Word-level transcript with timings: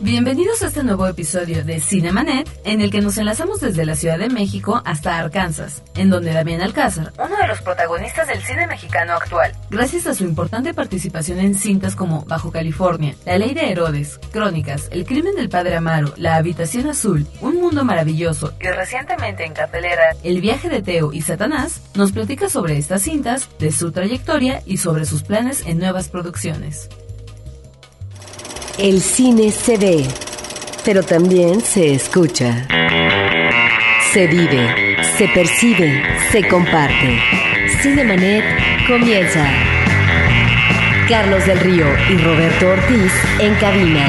Bienvenidos 0.00 0.60
a 0.62 0.66
este 0.66 0.82
nuevo 0.82 1.06
episodio 1.06 1.64
de 1.64 1.78
Cinemanet, 1.78 2.50
en 2.64 2.80
el 2.80 2.90
que 2.90 3.00
nos 3.00 3.16
enlazamos 3.16 3.60
desde 3.60 3.86
la 3.86 3.94
Ciudad 3.94 4.18
de 4.18 4.28
México 4.28 4.82
hasta 4.84 5.18
Arkansas, 5.18 5.84
en 5.94 6.10
donde 6.10 6.32
Damián 6.32 6.62
Alcázar, 6.62 7.12
uno 7.16 7.36
de 7.36 7.46
los 7.46 7.62
protagonistas 7.62 8.26
del 8.26 8.42
cine 8.42 8.66
mexicano 8.66 9.12
actual, 9.12 9.52
gracias 9.70 10.08
a 10.08 10.14
su 10.14 10.24
importante 10.24 10.74
participación 10.74 11.38
en 11.38 11.54
cintas 11.54 11.94
como 11.94 12.24
Bajo 12.24 12.50
California, 12.50 13.14
La 13.24 13.38
Ley 13.38 13.54
de 13.54 13.70
Herodes, 13.70 14.18
Crónicas, 14.32 14.88
El 14.90 15.06
Crimen 15.06 15.36
del 15.36 15.48
Padre 15.48 15.76
Amaro, 15.76 16.12
La 16.16 16.36
Habitación 16.36 16.88
Azul, 16.88 17.28
Un 17.40 17.60
Mundo 17.60 17.84
Maravilloso 17.84 18.52
y 18.60 18.66
recientemente 18.66 19.44
en 19.44 19.54
cartelera 19.54 20.16
El 20.24 20.40
Viaje 20.40 20.68
de 20.68 20.82
Teo 20.82 21.12
y 21.12 21.22
Satanás, 21.22 21.80
nos 21.94 22.10
platica 22.10 22.48
sobre 22.48 22.78
estas 22.78 23.02
cintas, 23.02 23.48
de 23.60 23.70
su 23.70 23.92
trayectoria 23.92 24.60
y 24.66 24.78
sobre 24.78 25.04
sus 25.04 25.22
planes 25.22 25.62
en 25.66 25.78
nuevas 25.78 26.08
producciones. 26.08 26.88
El 28.78 29.00
cine 29.00 29.52
se 29.52 29.78
ve, 29.78 30.04
pero 30.84 31.04
también 31.04 31.60
se 31.60 31.94
escucha. 31.94 32.66
Se 34.12 34.26
vive, 34.26 34.96
se 35.16 35.28
percibe, 35.28 36.02
se 36.32 36.48
comparte. 36.48 37.20
Cinemanet 37.80 38.44
comienza. 38.88 39.48
Carlos 41.08 41.46
del 41.46 41.60
Río 41.60 41.86
y 42.10 42.16
Roberto 42.18 42.70
Ortiz 42.70 43.12
en 43.38 43.54
cabina. 43.54 44.08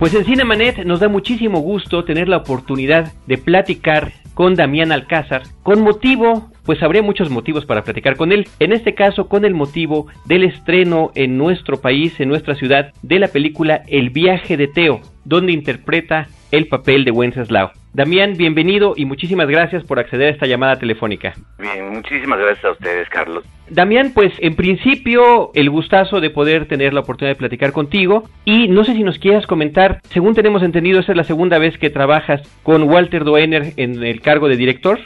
Pues 0.00 0.14
en 0.14 0.24
Cinemanet 0.24 0.84
nos 0.84 0.98
da 0.98 1.08
muchísimo 1.08 1.60
gusto 1.60 2.04
tener 2.04 2.28
la 2.28 2.38
oportunidad 2.38 3.12
de 3.28 3.38
platicar 3.38 4.12
con 4.34 4.56
Damián 4.56 4.90
Alcázar 4.90 5.42
con 5.62 5.82
motivo 5.82 6.50
pues 6.68 6.82
habría 6.82 7.00
muchos 7.00 7.30
motivos 7.30 7.64
para 7.64 7.82
platicar 7.82 8.16
con 8.16 8.30
él. 8.30 8.46
En 8.58 8.72
este 8.72 8.94
caso, 8.94 9.26
con 9.26 9.46
el 9.46 9.54
motivo 9.54 10.08
del 10.26 10.44
estreno 10.44 11.12
en 11.14 11.38
nuestro 11.38 11.80
país, 11.80 12.20
en 12.20 12.28
nuestra 12.28 12.56
ciudad, 12.56 12.92
de 13.00 13.18
la 13.18 13.28
película 13.28 13.84
El 13.86 14.10
viaje 14.10 14.58
de 14.58 14.68
Teo, 14.68 15.00
donde 15.24 15.52
interpreta 15.52 16.26
el 16.52 16.68
papel 16.68 17.06
de 17.06 17.10
Wenceslao. 17.10 17.70
Damián, 17.94 18.34
bienvenido 18.36 18.92
y 18.94 19.06
muchísimas 19.06 19.48
gracias 19.48 19.82
por 19.84 19.98
acceder 19.98 20.28
a 20.28 20.30
esta 20.32 20.46
llamada 20.46 20.76
telefónica. 20.78 21.32
Bien, 21.58 21.88
muchísimas 21.88 22.38
gracias 22.38 22.66
a 22.66 22.72
ustedes, 22.72 23.08
Carlos. 23.08 23.46
Damián, 23.70 24.12
pues 24.14 24.34
en 24.38 24.54
principio 24.54 25.50
el 25.54 25.70
gustazo 25.70 26.20
de 26.20 26.28
poder 26.28 26.68
tener 26.68 26.92
la 26.92 27.00
oportunidad 27.00 27.34
de 27.34 27.38
platicar 27.38 27.72
contigo 27.72 28.24
y 28.44 28.68
no 28.68 28.84
sé 28.84 28.92
si 28.92 29.04
nos 29.04 29.18
quieras 29.18 29.46
comentar, 29.46 30.00
según 30.10 30.34
tenemos 30.34 30.62
entendido, 30.62 31.00
esta 31.00 31.12
es 31.12 31.16
la 31.16 31.24
segunda 31.24 31.58
vez 31.58 31.78
que 31.78 31.88
trabajas 31.88 32.42
con 32.62 32.82
Walter 32.82 33.24
Doener 33.24 33.72
en 33.78 34.04
el 34.04 34.20
cargo 34.20 34.48
de 34.48 34.58
director. 34.58 35.00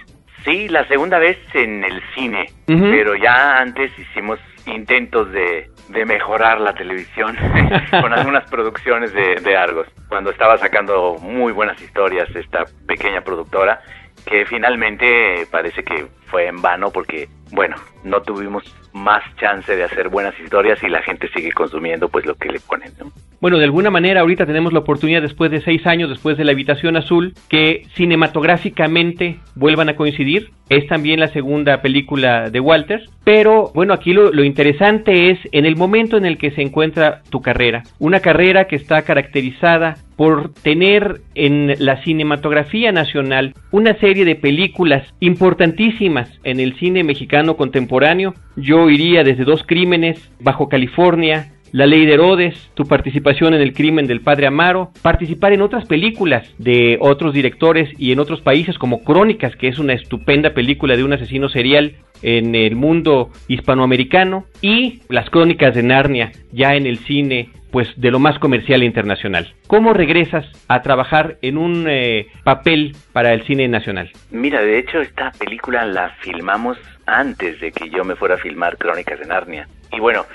Sí, 0.45 0.69
la 0.69 0.87
segunda 0.89 1.19
vez 1.19 1.39
en 1.55 1.85
el 1.85 2.03
cine, 2.15 2.47
pero 2.67 3.15
ya 3.15 3.59
antes 3.59 3.97
hicimos 3.99 4.41
intentos 4.67 5.31
de, 5.33 5.71
de 5.89 6.05
mejorar 6.05 6.61
la 6.61 6.75
televisión 6.75 7.37
con 7.91 8.13
algunas 8.13 8.49
producciones 8.51 9.13
de, 9.13 9.37
de 9.37 9.57
Argos, 9.57 9.87
cuando 10.09 10.31
estaba 10.31 10.59
sacando 10.59 11.17
muy 11.21 11.53
buenas 11.53 11.81
historias 11.81 12.29
esta 12.35 12.65
pequeña 12.87 13.23
productora, 13.23 13.81
que 14.27 14.47
finalmente 14.47 15.47
parece 15.51 15.83
que 15.83 16.07
fue 16.27 16.47
en 16.47 16.63
vano 16.63 16.91
porque, 16.91 17.29
bueno, 17.51 17.77
no 18.05 18.23
tuvimos 18.23 18.65
más 18.93 19.23
chance 19.37 19.75
de 19.75 19.85
hacer 19.85 20.09
buenas 20.09 20.39
historias 20.39 20.83
y 20.83 20.89
la 20.89 21.03
gente 21.03 21.29
sigue 21.35 21.53
consumiendo 21.53 22.09
pues 22.09 22.27
lo 22.27 22.35
que 22.35 22.51
le 22.51 22.61
ponen, 22.61 22.93
¿no? 22.99 23.11
Bueno, 23.41 23.59
de 23.59 23.65
alguna 23.65 23.91
manera 23.91 24.21
ahorita 24.21 24.47
tenemos 24.47 24.73
la 24.73 24.79
oportunidad 24.79 25.21
después 25.21 25.51
de 25.51 25.61
seis 25.63 25.85
años, 25.85 26.09
después 26.09 26.39
de 26.39 26.45
La 26.45 26.53
Habitación 26.53 26.97
Azul, 26.97 27.35
que 27.49 27.87
cinematográficamente 27.97 29.41
vuelvan 29.57 29.89
a 29.89 29.97
coincidir. 29.97 30.51
Es 30.69 30.87
también 30.87 31.19
la 31.19 31.27
segunda 31.29 31.83
película 31.83 32.51
de 32.51 32.61
Walter. 32.61 33.03
Pero 33.25 33.73
bueno, 33.75 33.95
aquí 33.95 34.13
lo, 34.13 34.31
lo 34.33 34.45
interesante 34.45 35.31
es 35.31 35.41
en 35.51 35.67
el 35.67 35.75
momento 35.75 36.17
en 36.17 36.25
el 36.25 36.39
que 36.39 36.53
se 36.53 36.63
encuentra 36.63 37.23
tu 37.31 37.43
carrera. 37.43 37.83
Una 37.99 38.21
carrera 38.21 38.67
que 38.67 38.77
está 38.77 39.03
caracterizada 39.03 39.97
por 40.23 40.53
tener 40.63 41.21
en 41.35 41.75
la 41.85 42.01
cinematografía 42.05 42.93
nacional 42.93 43.55
una 43.73 43.99
serie 43.99 44.25
de 44.25 44.37
películas 44.37 45.05
importantísimas 45.19 46.31
en 46.45 46.61
el 46.61 46.77
cine 46.79 47.03
mexicano 47.03 47.57
contemporáneo. 47.57 48.33
Yo 48.55 48.89
iría 48.89 49.25
desde 49.25 49.43
Dos 49.43 49.65
Crímenes, 49.67 50.31
Bajo 50.39 50.69
California, 50.69 51.52
la 51.73 51.87
ley 51.87 52.05
de 52.05 52.15
Herodes, 52.15 52.71
tu 52.75 52.85
participación 52.85 53.55
en 53.55 53.63
el 53.63 53.73
crimen 53.73 54.07
del 54.07 54.21
padre 54.21 54.47
Amaro, 54.47 54.93
participar 55.01 55.53
en 55.53 55.63
otras 55.63 55.87
películas 55.87 56.47
de 56.59 56.99
otros 57.01 57.33
directores 57.33 57.91
y 57.99 58.13
en 58.13 58.21
otros 58.21 58.43
países 58.43 58.79
como 58.79 59.03
Crónicas, 59.03 59.57
que 59.57 59.69
es 59.69 59.79
una 59.79 59.95
estupenda 59.95 60.51
película 60.51 60.97
de 60.97 61.05
un 61.05 61.15
asesino 61.15 61.49
serial 61.49 61.97
en 62.21 62.55
el 62.55 62.77
mundo 62.77 63.31
hispanoamericano, 63.49 64.45
y 64.61 65.01
las 65.09 65.29
Crónicas 65.31 65.75
de 65.75 65.83
Narnia, 65.83 66.33
ya 66.53 66.75
en 66.75 66.87
el 66.87 66.99
cine 66.99 67.51
pues 67.73 67.89
de 67.97 68.11
lo 68.11 68.19
más 68.19 68.39
comercial 68.39 68.83
e 68.83 68.85
internacional. 68.85 69.55
¿Cómo 69.67 69.95
regresas 69.95 70.45
a 70.69 70.83
trabajar 70.83 71.39
en 71.41 71.57
un 71.57 71.87
eh, 71.89 72.27
papel 72.45 72.95
para 73.15 73.33
el 73.33 73.45
cine 73.45 73.67
nacional? 73.67 74.11
Mira, 74.31 74.61
de 74.61 74.79
hecho 74.79 75.01
esta 75.01 75.33
película 75.33 75.87
la 75.87 76.11
filmamos 76.21 76.77
antes 77.07 77.61
de 77.61 77.73
que 77.73 77.89
yo 77.89 78.05
me 78.05 78.15
fuera 78.15 78.35
a 78.35 78.39
filmar 78.39 78.77
Crónicas 78.77 79.19
de 79.19 79.27
Narnia. 79.27 79.69
Y 79.91 80.01
bueno, 80.01 80.27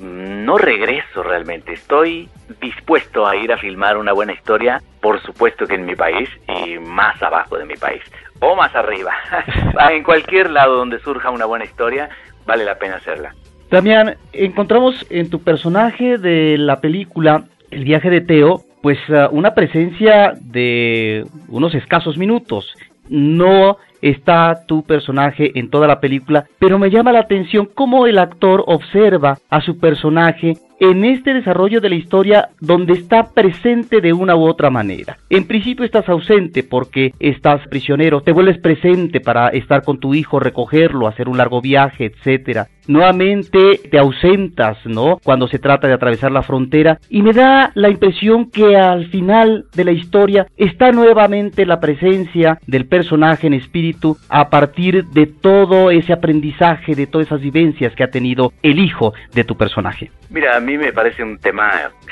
no 0.00 0.58
regreso 0.58 1.22
realmente. 1.22 1.72
Estoy 1.72 2.28
dispuesto 2.60 3.26
a 3.26 3.36
ir 3.36 3.52
a 3.52 3.58
filmar 3.58 3.96
una 3.96 4.12
buena 4.12 4.32
historia, 4.32 4.82
por 5.00 5.20
supuesto 5.22 5.66
que 5.66 5.74
en 5.74 5.86
mi 5.86 5.94
país 5.94 6.28
y 6.48 6.78
más 6.78 7.22
abajo 7.22 7.56
de 7.56 7.64
mi 7.64 7.74
país, 7.74 8.02
o 8.40 8.54
más 8.56 8.74
arriba. 8.74 9.12
en 9.90 10.02
cualquier 10.02 10.50
lado 10.50 10.76
donde 10.76 10.98
surja 11.00 11.30
una 11.30 11.46
buena 11.46 11.64
historia, 11.64 12.08
vale 12.46 12.64
la 12.64 12.78
pena 12.78 12.96
hacerla. 12.96 13.34
Damián, 13.70 14.16
encontramos 14.32 15.06
en 15.10 15.30
tu 15.30 15.42
personaje 15.42 16.18
de 16.18 16.58
la 16.58 16.80
película 16.80 17.44
El 17.70 17.84
viaje 17.84 18.10
de 18.10 18.20
Teo, 18.20 18.60
pues 18.82 18.98
uh, 19.08 19.28
una 19.30 19.54
presencia 19.54 20.34
de 20.40 21.24
unos 21.48 21.74
escasos 21.74 22.18
minutos. 22.18 22.74
No 23.08 23.78
está 24.04 24.66
tu 24.66 24.82
personaje 24.82 25.58
en 25.58 25.70
toda 25.70 25.86
la 25.86 25.98
película, 25.98 26.44
pero 26.58 26.78
me 26.78 26.90
llama 26.90 27.10
la 27.10 27.20
atención 27.20 27.68
cómo 27.74 28.06
el 28.06 28.18
actor 28.18 28.62
observa 28.66 29.38
a 29.48 29.60
su 29.62 29.78
personaje 29.78 30.58
en 30.78 31.04
este 31.04 31.32
desarrollo 31.32 31.80
de 31.80 31.88
la 31.88 31.94
historia 31.94 32.48
donde 32.60 32.92
está 32.92 33.30
presente 33.32 34.00
de 34.00 34.12
una 34.12 34.36
u 34.36 34.44
otra 34.44 34.68
manera. 34.70 35.16
En 35.30 35.46
principio 35.46 35.84
estás 35.84 36.08
ausente 36.08 36.62
porque 36.62 37.12
estás 37.18 37.66
prisionero, 37.68 38.20
te 38.20 38.32
vuelves 38.32 38.58
presente 38.58 39.20
para 39.20 39.48
estar 39.48 39.82
con 39.82 39.98
tu 39.98 40.14
hijo, 40.14 40.38
recogerlo, 40.38 41.06
hacer 41.06 41.28
un 41.28 41.38
largo 41.38 41.62
viaje, 41.62 42.04
etcétera. 42.04 42.66
Nuevamente 42.86 43.80
te 43.90 43.98
ausentas, 43.98 44.78
¿no? 44.84 45.18
Cuando 45.22 45.48
se 45.48 45.58
trata 45.58 45.88
de 45.88 45.94
atravesar 45.94 46.32
la 46.32 46.42
frontera 46.42 46.98
y 47.08 47.22
me 47.22 47.32
da 47.32 47.72
la 47.74 47.88
impresión 47.88 48.50
que 48.50 48.76
al 48.76 49.06
final 49.08 49.66
de 49.74 49.84
la 49.84 49.92
historia 49.92 50.46
está 50.56 50.92
nuevamente 50.92 51.66
la 51.66 51.80
presencia 51.80 52.58
del 52.66 52.86
personaje 52.86 53.46
en 53.46 53.54
espíritu 53.54 54.16
a 54.28 54.50
partir 54.50 55.04
de 55.06 55.26
todo 55.26 55.90
ese 55.90 56.12
aprendizaje, 56.12 56.94
de 56.94 57.06
todas 57.06 57.28
esas 57.28 57.40
vivencias 57.40 57.94
que 57.94 58.04
ha 58.04 58.10
tenido 58.10 58.52
el 58.62 58.78
hijo 58.78 59.14
de 59.34 59.44
tu 59.44 59.56
personaje. 59.56 60.10
Mira, 60.30 60.56
a 60.56 60.60
mí 60.60 60.76
me 60.76 60.92
parece 60.92 61.22
un 61.22 61.38
tema 61.38 61.70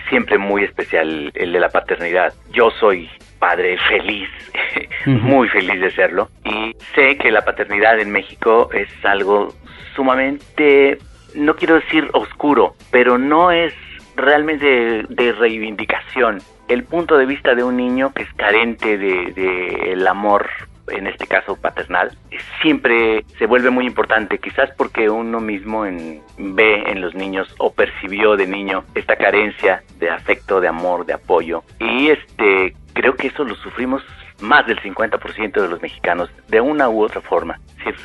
siempre 0.08 0.38
muy 0.38 0.64
especial, 0.64 1.30
el 1.34 1.52
de 1.52 1.60
la 1.60 1.68
paternidad. 1.68 2.32
Yo 2.52 2.70
soy 2.78 3.08
padre 3.42 3.76
feliz, 3.88 4.28
muy 5.06 5.48
feliz 5.48 5.80
de 5.80 5.90
serlo, 5.90 6.28
y 6.44 6.76
sé 6.94 7.16
que 7.16 7.32
la 7.32 7.40
paternidad 7.40 7.98
en 7.98 8.12
México 8.12 8.70
es 8.72 8.88
algo 9.04 9.52
sumamente, 9.96 10.98
no 11.34 11.56
quiero 11.56 11.74
decir 11.74 12.08
oscuro, 12.12 12.76
pero 12.92 13.18
no 13.18 13.50
es 13.50 13.74
realmente 14.14 14.64
de, 14.64 15.06
de 15.08 15.32
reivindicación. 15.32 16.38
El 16.68 16.84
punto 16.84 17.18
de 17.18 17.26
vista 17.26 17.56
de 17.56 17.64
un 17.64 17.76
niño 17.76 18.12
que 18.14 18.22
es 18.22 18.32
carente 18.34 18.96
de, 18.96 19.32
de 19.32 19.92
el 19.92 20.06
amor 20.06 20.48
en 20.88 21.06
este 21.06 21.26
caso 21.26 21.56
paternal, 21.56 22.16
siempre 22.60 23.24
se 23.38 23.46
vuelve 23.46 23.70
muy 23.70 23.86
importante, 23.86 24.38
quizás 24.38 24.70
porque 24.76 25.08
uno 25.08 25.40
mismo 25.40 25.86
en, 25.86 26.22
ve 26.38 26.82
en 26.86 27.00
los 27.00 27.14
niños 27.14 27.52
o 27.58 27.72
percibió 27.72 28.36
de 28.36 28.46
niño 28.46 28.84
esta 28.94 29.16
carencia 29.16 29.82
de 29.98 30.10
afecto, 30.10 30.60
de 30.60 30.68
amor, 30.68 31.06
de 31.06 31.14
apoyo. 31.14 31.62
Y 31.78 32.08
este 32.08 32.74
creo 32.92 33.14
que 33.14 33.28
eso 33.28 33.44
lo 33.44 33.54
sufrimos 33.56 34.02
más 34.40 34.66
del 34.66 34.80
50% 34.80 35.60
de 35.60 35.68
los 35.68 35.80
mexicanos 35.80 36.30
de 36.48 36.60
una 36.60 36.88
u 36.88 37.02
otra 37.02 37.20
forma. 37.20 37.58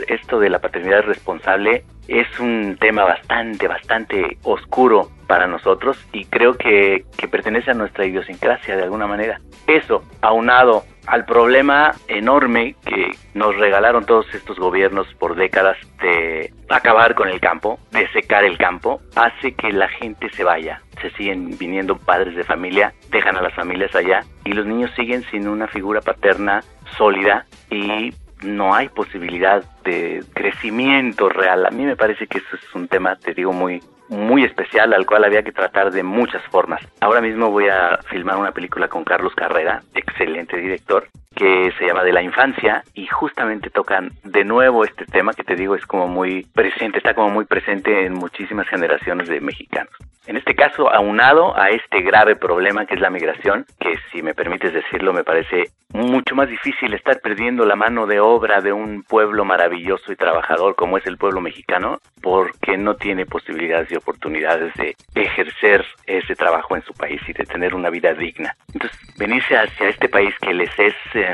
Esto 0.07 0.39
de 0.39 0.49
la 0.49 0.59
paternidad 0.59 1.03
responsable 1.03 1.83
es 2.07 2.27
un 2.39 2.77
tema 2.79 3.03
bastante, 3.03 3.67
bastante 3.67 4.37
oscuro 4.43 5.09
para 5.27 5.47
nosotros 5.47 5.97
y 6.13 6.25
creo 6.25 6.53
que, 6.53 7.05
que 7.17 7.27
pertenece 7.27 7.71
a 7.71 7.73
nuestra 7.73 8.05
idiosincrasia 8.05 8.75
de 8.75 8.83
alguna 8.83 9.07
manera. 9.07 9.41
Eso, 9.67 10.03
aunado 10.21 10.83
al 11.07 11.25
problema 11.25 11.93
enorme 12.09 12.75
que 12.85 13.11
nos 13.33 13.55
regalaron 13.55 14.05
todos 14.05 14.31
estos 14.35 14.59
gobiernos 14.59 15.07
por 15.15 15.35
décadas 15.35 15.77
de 16.01 16.51
acabar 16.69 17.15
con 17.15 17.29
el 17.29 17.39
campo, 17.39 17.79
de 17.91 18.07
secar 18.09 18.43
el 18.43 18.57
campo, 18.57 19.01
hace 19.15 19.53
que 19.53 19.71
la 19.71 19.87
gente 19.87 20.29
se 20.29 20.43
vaya. 20.43 20.81
Se 21.01 21.09
siguen 21.11 21.57
viniendo 21.57 21.97
padres 21.97 22.35
de 22.35 22.43
familia, 22.43 22.93
dejan 23.09 23.37
a 23.37 23.41
las 23.41 23.53
familias 23.53 23.95
allá 23.95 24.19
y 24.43 24.51
los 24.51 24.65
niños 24.65 24.91
siguen 24.95 25.23
sin 25.31 25.47
una 25.47 25.67
figura 25.67 26.01
paterna 26.01 26.61
sólida 26.97 27.45
y 27.69 28.13
no 28.43 28.73
hay 28.73 28.89
posibilidad 28.89 29.63
de 29.83 30.23
crecimiento 30.33 31.29
real. 31.29 31.65
A 31.65 31.71
mí 31.71 31.85
me 31.85 31.95
parece 31.95 32.27
que 32.27 32.39
eso 32.39 32.55
es 32.55 32.75
un 32.75 32.87
tema, 32.87 33.15
te 33.15 33.33
digo, 33.33 33.53
muy 33.53 33.81
muy 34.09 34.43
especial 34.43 34.93
al 34.93 35.05
cual 35.05 35.25
había 35.25 35.43
que 35.43 35.51
tratar 35.51 35.91
de 35.91 36.03
muchas 36.03 36.41
formas. 36.45 36.81
Ahora 37.01 37.21
mismo 37.21 37.51
voy 37.51 37.67
a 37.67 37.99
filmar 38.09 38.37
una 38.37 38.51
película 38.51 38.87
con 38.87 39.03
Carlos 39.03 39.33
Carrera, 39.35 39.83
excelente 39.93 40.57
director, 40.57 41.09
que 41.37 41.71
se 41.77 41.85
llama 41.85 42.03
De 42.03 42.11
la 42.11 42.23
infancia 42.23 42.83
y 42.95 43.05
justamente 43.05 43.69
tocan 43.69 44.11
de 44.23 44.43
nuevo 44.43 44.83
este 44.83 45.05
tema 45.05 45.33
que 45.33 45.43
te 45.43 45.55
digo 45.55 45.75
es 45.75 45.85
como 45.85 46.07
muy 46.07 46.43
presente, 46.53 46.97
está 46.97 47.13
como 47.13 47.29
muy 47.29 47.45
presente 47.45 48.05
en 48.05 48.13
muchísimas 48.13 48.67
generaciones 48.67 49.29
de 49.29 49.39
mexicanos. 49.39 49.93
En 50.25 50.35
este 50.35 50.55
caso, 50.55 50.91
aunado 50.93 51.57
a 51.57 51.69
este 51.69 52.01
grave 52.01 52.35
problema 52.35 52.85
que 52.85 52.95
es 52.95 52.99
la 53.01 53.09
migración, 53.09 53.65
que 53.79 53.97
si 54.11 54.21
me 54.21 54.33
permites 54.33 54.73
decirlo, 54.73 55.13
me 55.13 55.23
parece 55.23 55.71
mucho 55.93 56.35
más 56.35 56.49
difícil 56.49 56.93
estar 56.93 57.21
perdiendo 57.21 57.65
la 57.65 57.77
mano 57.77 58.05
de 58.05 58.19
obra 58.19 58.59
de 58.59 58.73
un 58.73 59.03
pueblo 59.03 59.45
maravilloso 59.45 60.11
y 60.11 60.17
trabajador 60.17 60.75
como 60.75 60.97
es 60.97 61.05
el 61.07 61.17
pueblo 61.17 61.39
mexicano, 61.39 61.99
porque 62.21 62.77
no 62.77 62.95
tiene 62.95 63.25
posibilidades 63.25 63.89
y 63.89 63.95
oportunidades 63.95 64.73
de 64.73 64.95
ejercer 65.15 65.85
ese 66.05 66.35
trabajo 66.35 66.75
en 66.75 66.81
su 66.81 66.93
país 66.93 67.21
y 67.27 67.31
de 67.31 67.45
tener 67.45 67.73
una 67.73 67.89
vida 67.89 68.13
digna. 68.13 68.53
Entonces, 68.73 68.99
venirse 69.17 69.57
hacia 69.57 69.87
este 69.87 70.09
país 70.09 70.35
que 70.41 70.53
les 70.53 70.77
es, 70.77 70.95
em, 71.13 71.26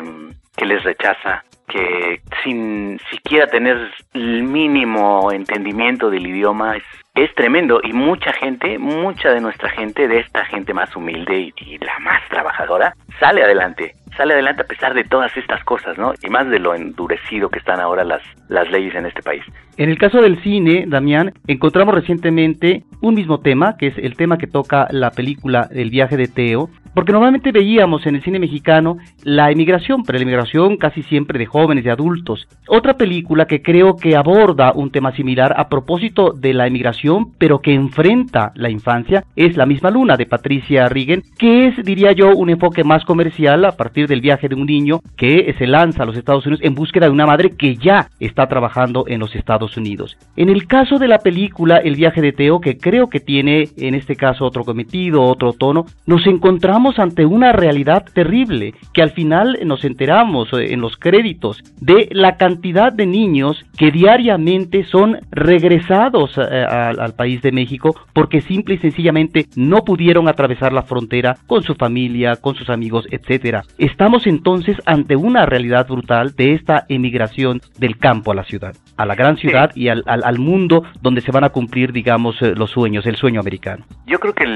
que 0.56 0.66
les 0.66 0.84
rechaza, 0.84 1.44
que 1.68 2.22
sin 2.44 3.00
siquiera 3.10 3.48
tener 3.48 3.92
el 4.14 4.44
mínimo 4.44 5.32
entendimiento 5.32 6.10
del 6.10 6.28
idioma 6.28 6.78
es, 6.78 6.84
es 7.16 7.34
tremendo. 7.36 7.80
Y 7.84 7.94
mucha 7.94 8.34
gente, 8.34 8.78
mucha 8.78 9.32
de 9.32 9.42
nuestra 9.42 9.70
gente, 9.70 10.08
de 10.08 10.20
esta 10.20 10.46
gente 10.46 10.74
más 10.74 10.96
humilde 10.96 11.54
y 11.56 11.78
la 11.80 12.00
más 12.00 12.22
trabajadora, 12.30 12.96
sale 13.20 13.44
adelante 13.44 13.96
sale 14.18 14.34
adelante 14.34 14.64
a 14.64 14.66
pesar 14.66 14.94
de 14.94 15.04
todas 15.04 15.36
estas 15.38 15.64
cosas, 15.64 15.98
¿no? 15.98 16.14
Y 16.22 16.30
más 16.30 16.50
de 16.50 16.60
lo 16.60 16.76
endurecido 16.76 17.50
que 17.50 17.60
están 17.60 17.80
ahora 17.80 18.04
las, 18.04 18.22
las 18.50 18.70
leyes 18.72 18.96
en 18.96 19.06
este 19.06 19.22
país. 19.22 19.44
En 19.78 19.90
el 19.90 19.98
caso 19.98 20.22
del 20.22 20.42
cine, 20.44 20.86
Damián, 20.88 21.34
encontramos 21.48 21.96
recientemente 21.96 22.84
un 23.02 23.16
mismo 23.16 23.40
tema, 23.40 23.76
que 23.78 23.88
es 23.88 23.98
el 23.98 24.16
tema 24.16 24.38
que 24.38 24.48
toca 24.48 24.88
la 24.92 25.12
película 25.12 25.68
El 25.72 25.90
viaje 25.90 26.16
de 26.16 26.28
Teo, 26.28 26.70
porque 26.94 27.12
normalmente 27.12 27.52
veíamos 27.52 28.06
en 28.06 28.16
el 28.16 28.24
cine 28.24 28.40
mexicano 28.40 28.98
la 29.24 29.52
emigración, 29.52 30.04
pero 30.04 30.20
la 30.20 30.24
emigración 30.24 30.78
casi 30.78 31.02
siempre 31.04 31.40
de 31.40 31.46
jóvenes, 31.46 31.84
de 31.84 31.92
adultos. 31.92 32.48
Otra 32.68 32.98
película 32.98 33.46
que 33.46 33.62
creo 33.62 33.96
que 33.96 34.16
aborda 34.16 34.74
un 34.74 34.92
tema 34.92 35.12
similar 35.16 35.56
a 35.58 35.70
propósito 35.70 36.34
de 36.34 36.54
la 36.54 36.68
emigración, 36.68 37.34
pero 37.38 37.60
que 37.60 37.74
enfrenta 37.74 38.52
la 38.56 38.70
infancia, 38.70 39.24
es 39.36 39.58
La 39.58 39.66
misma 39.66 39.90
luna 39.90 40.18
de 40.18 40.26
Patricia 40.26 40.88
Rigen, 40.88 41.24
que 41.38 41.68
es, 41.68 41.84
diría 41.84 42.12
yo, 42.12 42.36
un 42.36 42.50
enfoque 42.50 42.84
más 42.84 43.04
comercial 43.06 43.66
a 43.66 43.72
partir 43.72 44.03
del 44.08 44.22
viaje 44.22 44.48
de 44.48 44.56
un 44.56 44.66
niño 44.66 45.02
que 45.18 45.54
se 45.58 45.68
lanza 45.68 46.04
a 46.04 46.06
los 46.06 46.18
Estados 46.18 46.46
Unidos 46.46 46.64
en 46.64 46.76
búsqueda 46.76 47.06
de 47.06 47.12
una 47.12 47.26
madre 47.26 47.52
que 47.58 47.76
ya 47.76 48.10
está 48.20 48.48
trabajando 48.48 49.06
en 49.08 49.20
los 49.20 49.36
Estados 49.36 49.78
Unidos. 49.78 50.18
En 50.36 50.50
el 50.50 50.68
caso 50.68 51.00
de 51.00 51.08
la 51.08 51.20
película 51.20 51.78
El 51.78 51.96
viaje 51.96 52.22
de 52.22 52.32
Teo, 52.32 52.60
que 52.60 52.78
creo 52.78 53.10
que 53.10 53.20
tiene 53.20 53.70
en 53.78 53.96
este 53.96 54.16
caso 54.16 54.46
otro 54.46 54.64
cometido, 54.64 55.24
otro 55.24 55.54
tono, 55.54 55.86
nos 56.06 56.26
encontramos 56.28 57.00
ante 57.00 57.26
una 57.26 57.52
realidad 57.52 58.06
terrible, 58.14 58.74
que 58.94 59.02
al 59.02 59.12
final 59.12 59.60
nos 59.66 59.84
enteramos 59.86 60.52
eh, 60.54 60.74
en 60.74 60.82
los 60.82 60.98
créditos 60.98 61.62
de 61.80 62.10
la 62.12 62.38
cantidad 62.38 62.92
de 62.92 63.06
niños 63.06 63.64
que 63.78 63.92
diariamente 63.92 64.84
son 64.86 65.20
regresados 65.32 66.38
eh, 66.38 66.66
al, 66.70 67.14
país 67.14 67.42
de 67.42 67.52
México 67.52 67.96
porque 68.14 68.42
simple 68.42 68.76
y 68.76 68.78
sencillamente 68.80 69.46
no 69.56 69.84
pudieron 69.84 70.28
atravesar 70.28 70.74
la 70.74 70.84
frontera 70.84 71.38
con 71.48 71.64
su 71.64 71.76
familia, 71.76 72.38
con 72.38 72.56
sus 72.56 72.70
amigos, 72.70 73.06
etcétera. 73.12 73.64
Estamos 73.94 74.26
entonces 74.26 74.76
ante 74.88 75.16
una 75.16 75.46
realidad 75.46 75.86
brutal 75.88 76.36
de 76.36 76.56
esta 76.56 76.84
emigración 76.90 77.62
del 77.78 78.00
campo 78.00 78.32
a 78.32 78.36
la 78.36 78.44
ciudad, 78.44 78.76
a 78.98 79.06
la 79.06 79.14
gran 79.14 79.38
ciudad 79.38 79.70
y 79.76 79.90
al, 79.90 80.04
al, 80.08 80.40
mundo 80.40 80.84
donde 81.00 81.22
se 81.22 81.32
van 81.32 81.44
a 81.44 81.50
cumplir, 81.50 81.94
digamos, 81.94 82.42
eh, 82.42 82.56
los 82.56 82.72
sueños, 82.72 83.06
el 83.06 83.18
sueño 83.18 83.40
americano. 83.40 83.86
Yo 84.08 84.20
creo 84.20 84.34
que 84.34 84.48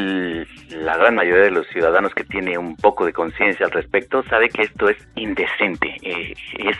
la 0.72 0.98
gran 0.98 1.13
mayoría 1.13 1.44
de 1.44 1.51
los 1.51 1.68
ciudadanos 1.68 2.16
que 2.16 2.24
tiene 2.24 2.57
un 2.57 2.75
poco 2.78 3.06
de 3.06 3.13
conciencia 3.13 3.68
al 3.68 3.72
respecto 3.74 4.24
sabe 4.24 4.50
que 4.50 4.63
esto 4.63 4.89
es 4.89 4.98
indecente. 5.16 5.95
Eh, 6.01 6.33
es 6.57 6.78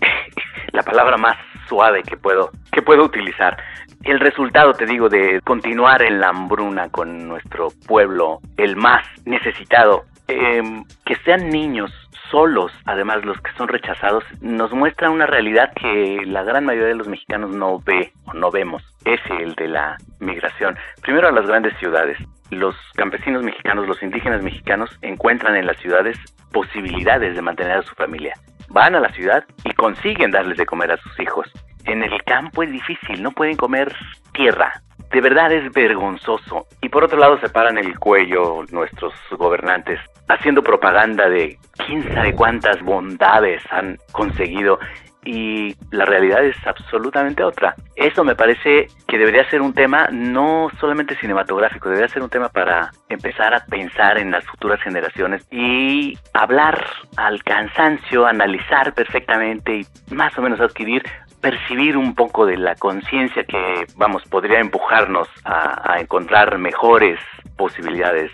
la 0.72 0.82
palabra 0.84 1.16
más 1.16 1.36
suave 1.68 2.04
que 2.04 2.16
puedo 2.16 2.52
que 2.70 2.82
puedo 2.82 3.02
utilizar. 3.04 3.56
El 4.04 4.20
resultado, 4.20 4.74
te 4.74 4.86
digo, 4.86 5.08
de 5.08 5.40
continuar 5.42 6.02
en 6.02 6.20
la 6.20 6.28
hambruna 6.28 6.88
con 6.90 7.26
nuestro 7.26 7.68
pueblo, 7.88 8.38
el 8.58 8.76
más 8.76 9.04
necesitado, 9.24 10.04
em, 10.28 10.84
que 11.04 11.16
sean 11.24 11.48
niños 11.50 11.92
solos, 12.30 12.72
además 12.84 13.24
los 13.24 13.40
que 13.40 13.52
son 13.52 13.68
rechazados, 13.68 14.24
nos 14.40 14.72
muestra 14.72 15.10
una 15.10 15.26
realidad 15.26 15.72
que 15.74 16.22
la 16.26 16.42
gran 16.42 16.64
mayoría 16.64 16.88
de 16.88 16.94
los 16.96 17.08
mexicanos 17.08 17.50
no 17.50 17.78
ve 17.80 18.12
o 18.24 18.34
no 18.34 18.50
vemos. 18.50 18.82
Es 19.04 19.20
el 19.38 19.54
de 19.54 19.68
la 19.68 19.96
migración. 20.20 20.76
Primero 21.02 21.28
a 21.28 21.32
las 21.32 21.46
grandes 21.46 21.76
ciudades 21.78 22.18
los 22.54 22.76
campesinos 22.94 23.42
mexicanos, 23.42 23.86
los 23.86 24.02
indígenas 24.02 24.42
mexicanos 24.42 24.96
encuentran 25.02 25.56
en 25.56 25.66
las 25.66 25.76
ciudades 25.78 26.18
posibilidades 26.52 27.34
de 27.34 27.42
mantener 27.42 27.78
a 27.78 27.82
su 27.82 27.94
familia. 27.94 28.34
Van 28.68 28.94
a 28.94 29.00
la 29.00 29.12
ciudad 29.12 29.44
y 29.64 29.72
consiguen 29.72 30.30
darles 30.30 30.58
de 30.58 30.66
comer 30.66 30.92
a 30.92 30.96
sus 30.98 31.18
hijos. 31.20 31.50
En 31.84 32.02
el 32.02 32.22
campo 32.24 32.62
es 32.62 32.70
difícil, 32.70 33.22
no 33.22 33.32
pueden 33.32 33.56
comer 33.56 33.94
tierra. 34.32 34.72
De 35.14 35.20
verdad 35.20 35.52
es 35.52 35.72
vergonzoso. 35.72 36.66
Y 36.82 36.88
por 36.88 37.04
otro 37.04 37.16
lado 37.16 37.38
se 37.38 37.48
paran 37.48 37.78
el 37.78 37.96
cuello 38.00 38.64
nuestros 38.72 39.14
gobernantes 39.30 40.00
haciendo 40.26 40.60
propaganda 40.60 41.28
de 41.28 41.56
quién 41.86 42.02
sabe 42.12 42.34
cuántas 42.34 42.82
bondades 42.82 43.62
han 43.70 43.96
conseguido 44.10 44.80
y 45.24 45.74
la 45.92 46.04
realidad 46.04 46.44
es 46.44 46.56
absolutamente 46.66 47.44
otra. 47.44 47.76
Eso 47.94 48.24
me 48.24 48.34
parece 48.34 48.88
que 49.06 49.18
debería 49.18 49.48
ser 49.48 49.62
un 49.62 49.72
tema 49.72 50.08
no 50.10 50.68
solamente 50.80 51.16
cinematográfico, 51.16 51.88
debería 51.88 52.08
ser 52.08 52.22
un 52.22 52.28
tema 52.28 52.48
para 52.48 52.90
empezar 53.08 53.54
a 53.54 53.64
pensar 53.64 54.18
en 54.18 54.32
las 54.32 54.44
futuras 54.44 54.80
generaciones 54.82 55.46
y 55.50 56.18
hablar 56.32 56.84
al 57.16 57.42
cansancio, 57.44 58.26
analizar 58.26 58.92
perfectamente 58.94 59.76
y 59.76 60.14
más 60.14 60.36
o 60.36 60.42
menos 60.42 60.60
adquirir 60.60 61.02
percibir 61.44 61.98
un 61.98 62.14
poco 62.14 62.46
de 62.46 62.56
la 62.56 62.74
conciencia 62.74 63.44
que, 63.44 63.84
vamos, 63.96 64.22
podría 64.30 64.60
empujarnos 64.60 65.28
a, 65.44 66.00
encontrar 66.00 66.56
mejores 66.56 67.20
posibilidades 67.58 68.30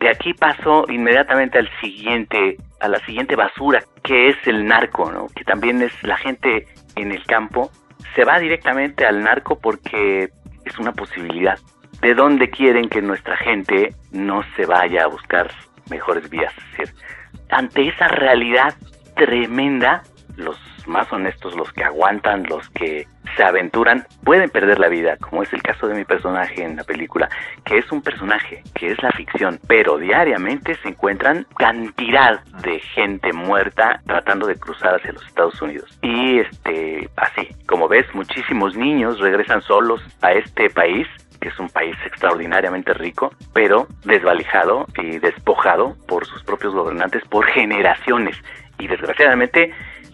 de 0.00 0.08
aquí 0.08 0.32
paso 0.32 0.86
inmediatamente 0.88 1.58
al 1.58 1.68
siguiente, 1.82 2.56
a 2.80 2.88
la 2.88 2.98
siguiente 3.00 3.36
basura, 3.36 3.84
que 4.02 4.30
es 4.30 4.36
el 4.46 4.64
narco, 4.64 5.12
¿no? 5.12 5.26
Que 5.36 5.44
también 5.44 5.82
es 5.82 5.92
la 6.02 6.16
gente 6.16 6.66
en 6.96 7.12
el 7.12 7.22
campo 7.26 7.70
se 8.14 8.24
va 8.24 8.38
directamente 8.38 9.04
al 9.04 9.22
narco 9.22 9.58
porque 9.58 10.30
es 10.64 10.78
una 10.78 10.92
posibilidad. 10.92 11.58
¿De 12.00 12.14
dónde 12.14 12.48
quieren 12.48 12.88
que 12.88 13.02
nuestra 13.02 13.36
gente 13.36 13.94
no 14.10 14.42
se 14.56 14.64
vaya 14.64 15.04
a 15.04 15.08
buscar 15.08 15.50
mejores 15.90 16.30
vías? 16.30 16.52
Es 16.56 16.78
decir, 16.78 16.94
ante 17.50 17.88
esa 17.88 18.08
realidad 18.08 18.74
tremenda, 19.16 20.02
los 20.36 20.56
más 20.86 21.10
honestos, 21.12 21.56
los 21.56 21.72
que 21.72 21.84
aguantan, 21.84 22.44
los 22.48 22.68
que 22.70 23.06
se 23.36 23.42
aventuran, 23.42 24.06
pueden 24.22 24.50
perder 24.50 24.78
la 24.78 24.88
vida, 24.88 25.16
como 25.16 25.42
es 25.42 25.52
el 25.52 25.62
caso 25.62 25.86
de 25.88 25.94
mi 25.94 26.04
personaje 26.04 26.62
en 26.62 26.76
la 26.76 26.84
película, 26.84 27.28
que 27.64 27.78
es 27.78 27.90
un 27.90 28.02
personaje, 28.02 28.62
que 28.74 28.92
es 28.92 29.02
la 29.02 29.10
ficción, 29.12 29.58
pero 29.66 29.98
diariamente 29.98 30.74
se 30.76 30.88
encuentran 30.88 31.46
cantidad 31.56 32.44
de 32.62 32.78
gente 32.80 33.32
muerta 33.32 34.00
tratando 34.06 34.46
de 34.46 34.56
cruzar 34.56 34.94
hacia 34.94 35.12
los 35.12 35.26
Estados 35.26 35.60
Unidos. 35.62 35.98
Y 36.02 36.38
este, 36.38 37.08
así, 37.16 37.48
como 37.66 37.88
ves, 37.88 38.06
muchísimos 38.14 38.76
niños 38.76 39.18
regresan 39.20 39.62
solos 39.62 40.02
a 40.20 40.32
este 40.32 40.70
país 40.70 41.06
que 41.40 41.50
es 41.50 41.58
un 41.58 41.68
país 41.68 41.94
extraordinariamente 42.06 42.94
rico, 42.94 43.34
pero 43.52 43.86
desvalijado 44.06 44.86
y 44.96 45.18
despojado 45.18 45.94
por 46.08 46.24
sus 46.24 46.42
propios 46.42 46.72
gobernantes 46.72 47.22
por 47.28 47.44
generaciones. 47.44 48.34
Y 48.78 48.86
desgraciadamente 48.86 49.70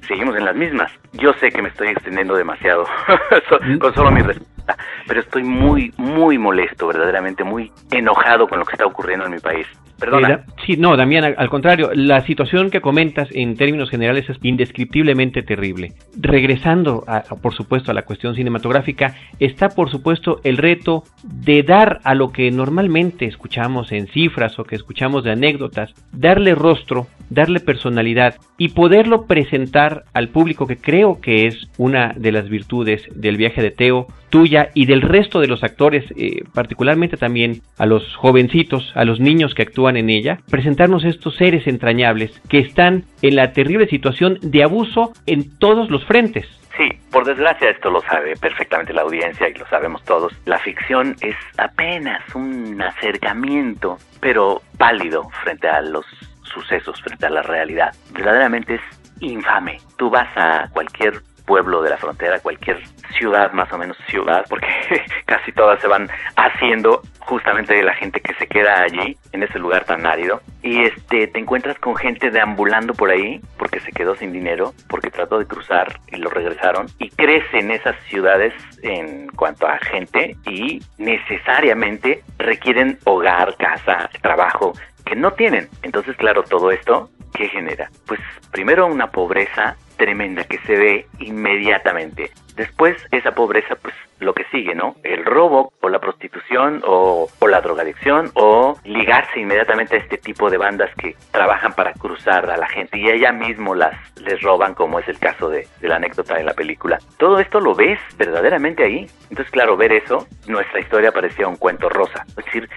seguimos 0.06 0.36
en 0.36 0.44
las 0.44 0.56
mismas. 0.56 0.92
Yo 1.12 1.32
sé 1.34 1.50
que 1.50 1.62
me 1.62 1.68
estoy 1.68 1.88
extendiendo 1.88 2.34
demasiado 2.34 2.84
con 3.80 3.94
solo 3.94 4.10
mi 4.10 4.22
respuesta, 4.22 4.76
pero 5.06 5.20
estoy 5.20 5.42
muy, 5.42 5.92
muy 5.96 6.38
molesto, 6.38 6.86
verdaderamente 6.86 7.44
muy 7.44 7.72
enojado 7.90 8.46
con 8.48 8.58
lo 8.58 8.64
que 8.64 8.72
está 8.72 8.86
ocurriendo 8.86 9.26
en 9.26 9.32
mi 9.32 9.40
país. 9.40 9.66
Perdona. 10.00 10.44
Sí, 10.66 10.76
no, 10.76 10.96
Damián, 10.96 11.34
al, 11.36 11.50
contrario, 11.50 11.90
la 11.94 12.22
situación 12.22 12.70
que 12.70 12.80
comentas 12.80 13.28
en 13.32 13.56
términos 13.56 13.90
generales 13.90 14.28
es 14.28 14.38
indescriptiblemente 14.42 15.42
terrible. 15.42 15.92
Regresando, 16.16 17.04
a, 17.06 17.22
por 17.22 17.54
supuesto, 17.54 17.90
a 17.90 17.94
la 17.94 18.02
cuestión 18.02 18.34
cinematográfica, 18.34 19.14
está, 19.38 19.68
por 19.68 19.90
supuesto, 19.90 20.40
el 20.42 20.56
reto 20.56 21.04
de 21.22 21.62
dar 21.62 22.00
a 22.04 22.14
lo 22.14 22.32
que 22.32 22.50
normalmente 22.50 23.26
escuchamos 23.26 23.92
en 23.92 24.06
cifras 24.08 24.58
o 24.58 24.64
que 24.64 24.76
escuchamos 24.76 25.22
de 25.22 25.32
anécdotas, 25.32 25.92
darle 26.12 26.54
rostro, 26.54 27.06
darle 27.28 27.60
personalidad 27.60 28.36
y 28.58 28.68
poderlo 28.68 29.26
presentar 29.26 30.04
al 30.12 30.28
público 30.28 30.66
que 30.66 30.76
creo 30.76 31.20
que 31.20 31.46
es 31.46 31.68
una 31.78 32.14
de 32.16 32.32
las 32.32 32.48
virtudes 32.48 33.02
del 33.14 33.36
viaje 33.36 33.62
de 33.62 33.70
Teo, 33.70 34.06
tuya 34.30 34.70
y 34.74 34.86
del 34.86 35.02
resto 35.02 35.40
de 35.40 35.48
los 35.48 35.62
actores, 35.62 36.04
eh, 36.16 36.44
particularmente 36.54 37.16
también 37.16 37.62
a 37.78 37.86
los 37.86 38.16
jovencitos, 38.16 38.92
a 38.94 39.04
los 39.04 39.20
niños 39.20 39.54
que 39.54 39.62
actúan 39.62 39.89
en 39.96 40.10
ella, 40.10 40.40
presentarnos 40.50 41.04
estos 41.04 41.36
seres 41.36 41.66
entrañables 41.66 42.40
que 42.48 42.58
están 42.58 43.04
en 43.22 43.36
la 43.36 43.52
terrible 43.52 43.86
situación 43.88 44.38
de 44.42 44.62
abuso 44.62 45.12
en 45.26 45.58
todos 45.58 45.90
los 45.90 46.04
frentes. 46.04 46.46
Sí, 46.76 46.88
por 47.10 47.24
desgracia 47.24 47.70
esto 47.70 47.90
lo 47.90 48.00
sabe 48.00 48.36
perfectamente 48.36 48.92
la 48.92 49.02
audiencia 49.02 49.48
y 49.48 49.54
lo 49.54 49.66
sabemos 49.66 50.02
todos. 50.04 50.32
La 50.46 50.58
ficción 50.58 51.14
es 51.20 51.36
apenas 51.58 52.22
un 52.34 52.80
acercamiento, 52.80 53.98
pero 54.20 54.62
pálido 54.78 55.28
frente 55.42 55.68
a 55.68 55.80
los 55.82 56.06
sucesos, 56.42 57.00
frente 57.02 57.26
a 57.26 57.30
la 57.30 57.42
realidad. 57.42 57.94
Verdaderamente 58.12 58.76
es 58.76 58.80
infame. 59.20 59.78
Tú 59.96 60.10
vas 60.10 60.28
a 60.36 60.68
cualquier 60.72 61.20
pueblo 61.50 61.82
de 61.82 61.90
la 61.90 61.96
frontera, 61.96 62.38
cualquier 62.38 62.80
ciudad, 63.18 63.50
más 63.50 63.72
o 63.72 63.76
menos 63.76 63.96
ciudad, 64.06 64.46
porque 64.48 64.68
casi 65.26 65.50
todas 65.50 65.80
se 65.80 65.88
van 65.88 66.08
haciendo 66.36 67.02
justamente 67.18 67.74
de 67.74 67.82
la 67.82 67.92
gente 67.94 68.20
que 68.20 68.34
se 68.34 68.46
queda 68.46 68.82
allí, 68.82 69.16
en 69.32 69.42
ese 69.42 69.58
lugar 69.58 69.84
tan 69.84 70.06
árido, 70.06 70.40
y 70.62 70.84
este 70.84 71.26
te 71.26 71.40
encuentras 71.40 71.76
con 71.80 71.96
gente 71.96 72.30
deambulando 72.30 72.94
por 72.94 73.10
ahí, 73.10 73.40
porque 73.58 73.80
se 73.80 73.90
quedó 73.90 74.14
sin 74.14 74.32
dinero, 74.32 74.74
porque 74.88 75.10
trató 75.10 75.40
de 75.40 75.46
cruzar 75.46 75.98
y 76.12 76.18
lo 76.18 76.30
regresaron, 76.30 76.86
y 77.00 77.10
crece 77.10 77.58
en 77.58 77.72
esas 77.72 77.96
ciudades 78.04 78.54
en 78.84 79.26
cuanto 79.30 79.66
a 79.66 79.76
gente 79.78 80.36
y 80.46 80.80
necesariamente 80.98 82.22
requieren 82.38 82.96
hogar, 83.06 83.56
casa, 83.56 84.08
trabajo, 84.22 84.72
que 85.04 85.16
no 85.16 85.32
tienen. 85.32 85.68
Entonces, 85.82 86.16
claro, 86.16 86.44
todo 86.44 86.70
esto, 86.70 87.10
¿qué 87.34 87.48
genera? 87.48 87.90
Pues 88.06 88.20
primero 88.50 88.86
una 88.86 89.10
pobreza 89.10 89.76
tremenda 89.96 90.44
que 90.44 90.58
se 90.60 90.76
ve 90.76 91.06
inmediatamente. 91.18 92.30
Después 92.56 92.96
esa 93.10 93.32
pobreza, 93.32 93.76
pues 93.76 93.94
lo 94.18 94.34
que 94.34 94.44
sigue, 94.50 94.74
¿no? 94.74 94.96
El 95.02 95.24
robo 95.24 95.72
o 95.80 95.88
la 95.88 95.98
prostitución 95.98 96.82
o, 96.86 97.28
la 97.46 97.60
drogadicción 97.60 98.30
o 98.34 98.78
ligarse 98.84 99.40
inmediatamente 99.40 99.96
a 99.96 99.98
este 99.98 100.18
tipo 100.18 100.50
de 100.50 100.56
bandas 100.56 100.90
que 100.96 101.16
trabajan 101.30 101.74
para 101.74 101.92
cruzar 101.92 102.50
a 102.50 102.56
la 102.56 102.68
gente 102.68 102.98
y 102.98 103.08
ella 103.08 103.32
mismo 103.32 103.74
las 103.74 103.94
les 104.20 104.40
roban, 104.42 104.74
como 104.74 105.00
es 105.00 105.08
el 105.08 105.18
caso 105.18 105.48
de, 105.48 105.66
de 105.80 105.88
la 105.88 105.96
anécdota 105.96 106.34
de 106.34 106.44
la 106.44 106.54
película. 106.54 106.98
Todo 107.18 107.38
esto 107.38 107.60
lo 107.60 107.74
ves 107.74 107.98
verdaderamente 108.16 108.84
ahí. 108.84 109.06
Entonces, 109.30 109.50
claro, 109.50 109.76
ver 109.76 109.92
eso, 109.92 110.26
nuestra 110.46 110.80
historia 110.80 111.12
parecía 111.12 111.48
un 111.48 111.56
cuento 111.56 111.88
rosa. 111.88 112.24
Es 112.28 112.44
decir, 112.44 112.68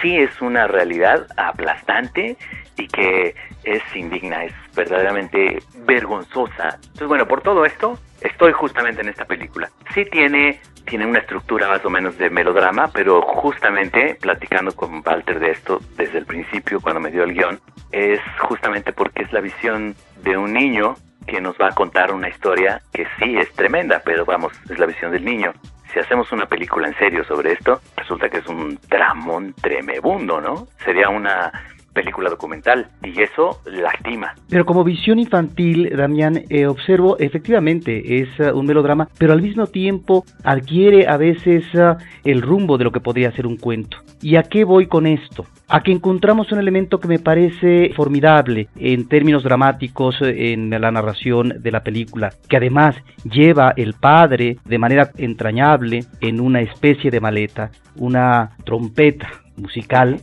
sí 0.00 0.16
es 0.16 0.40
una 0.40 0.66
realidad 0.66 1.26
aplastante 1.36 2.36
y 2.80 2.88
que 2.88 3.34
es 3.64 3.82
indigna, 3.94 4.44
es 4.44 4.54
verdaderamente 4.74 5.58
vergonzosa. 5.86 6.76
Entonces, 6.76 7.08
bueno, 7.08 7.26
por 7.26 7.42
todo 7.42 7.64
esto, 7.64 7.98
estoy 8.20 8.52
justamente 8.52 9.02
en 9.02 9.08
esta 9.08 9.24
película. 9.24 9.70
Sí 9.94 10.04
tiene, 10.06 10.60
tiene 10.86 11.06
una 11.06 11.18
estructura 11.18 11.68
más 11.68 11.84
o 11.84 11.90
menos 11.90 12.16
de 12.18 12.30
melodrama, 12.30 12.88
pero 12.92 13.22
justamente 13.22 14.16
platicando 14.20 14.72
con 14.72 15.02
Walter 15.04 15.38
de 15.38 15.50
esto 15.50 15.80
desde 15.96 16.18
el 16.18 16.26
principio, 16.26 16.80
cuando 16.80 17.00
me 17.00 17.10
dio 17.10 17.24
el 17.24 17.34
guion, 17.34 17.60
es 17.92 18.20
justamente 18.40 18.92
porque 18.92 19.22
es 19.22 19.32
la 19.32 19.40
visión 19.40 19.94
de 20.22 20.36
un 20.36 20.52
niño 20.52 20.94
que 21.26 21.40
nos 21.40 21.56
va 21.56 21.68
a 21.68 21.74
contar 21.74 22.12
una 22.12 22.28
historia 22.28 22.80
que 22.92 23.06
sí 23.18 23.36
es 23.36 23.52
tremenda, 23.52 24.02
pero 24.04 24.24
vamos, 24.24 24.52
es 24.70 24.78
la 24.78 24.86
visión 24.86 25.12
del 25.12 25.24
niño 25.24 25.52
si 25.92 25.98
hacemos 25.98 26.30
una 26.32 26.46
película 26.46 26.88
en 26.88 26.96
serio 26.98 27.24
sobre 27.24 27.52
esto, 27.52 27.80
resulta 27.96 28.28
que 28.28 28.38
es 28.38 28.46
un 28.46 28.78
dramón 28.88 29.54
tremebundo, 29.54 30.40
¿no? 30.40 30.68
Sería 30.84 31.08
una 31.08 31.50
película 31.92 32.30
documental 32.30 32.88
y 33.02 33.20
eso 33.20 33.60
lastima. 33.66 34.34
Pero 34.48 34.64
como 34.64 34.84
visión 34.84 35.18
infantil, 35.18 35.90
Damián, 35.96 36.42
eh, 36.48 36.66
observo 36.66 37.18
efectivamente 37.18 38.20
es 38.20 38.28
uh, 38.40 38.56
un 38.56 38.66
melodrama, 38.66 39.08
pero 39.18 39.32
al 39.32 39.42
mismo 39.42 39.66
tiempo 39.66 40.24
adquiere 40.44 41.08
a 41.08 41.16
veces 41.16 41.64
uh, 41.74 41.96
el 42.24 42.42
rumbo 42.42 42.78
de 42.78 42.84
lo 42.84 42.92
que 42.92 43.00
podría 43.00 43.32
ser 43.32 43.46
un 43.46 43.56
cuento. 43.56 43.98
¿Y 44.22 44.36
a 44.36 44.42
qué 44.42 44.64
voy 44.64 44.86
con 44.86 45.06
esto? 45.06 45.46
A 45.68 45.82
que 45.82 45.92
encontramos 45.92 46.52
un 46.52 46.58
elemento 46.58 47.00
que 47.00 47.08
me 47.08 47.18
parece 47.18 47.92
formidable 47.94 48.68
en 48.76 49.08
términos 49.08 49.42
dramáticos 49.42 50.16
en 50.20 50.70
la 50.70 50.90
narración 50.90 51.54
de 51.62 51.70
la 51.70 51.82
película, 51.82 52.30
que 52.48 52.56
además 52.56 52.96
lleva 53.24 53.72
el 53.76 53.94
padre 53.94 54.58
de 54.64 54.78
manera 54.78 55.10
entrañable 55.16 56.04
en 56.20 56.40
una 56.40 56.60
especie 56.60 57.10
de 57.10 57.20
maleta, 57.20 57.70
una 57.96 58.50
trompeta 58.64 59.28
musical 59.56 60.20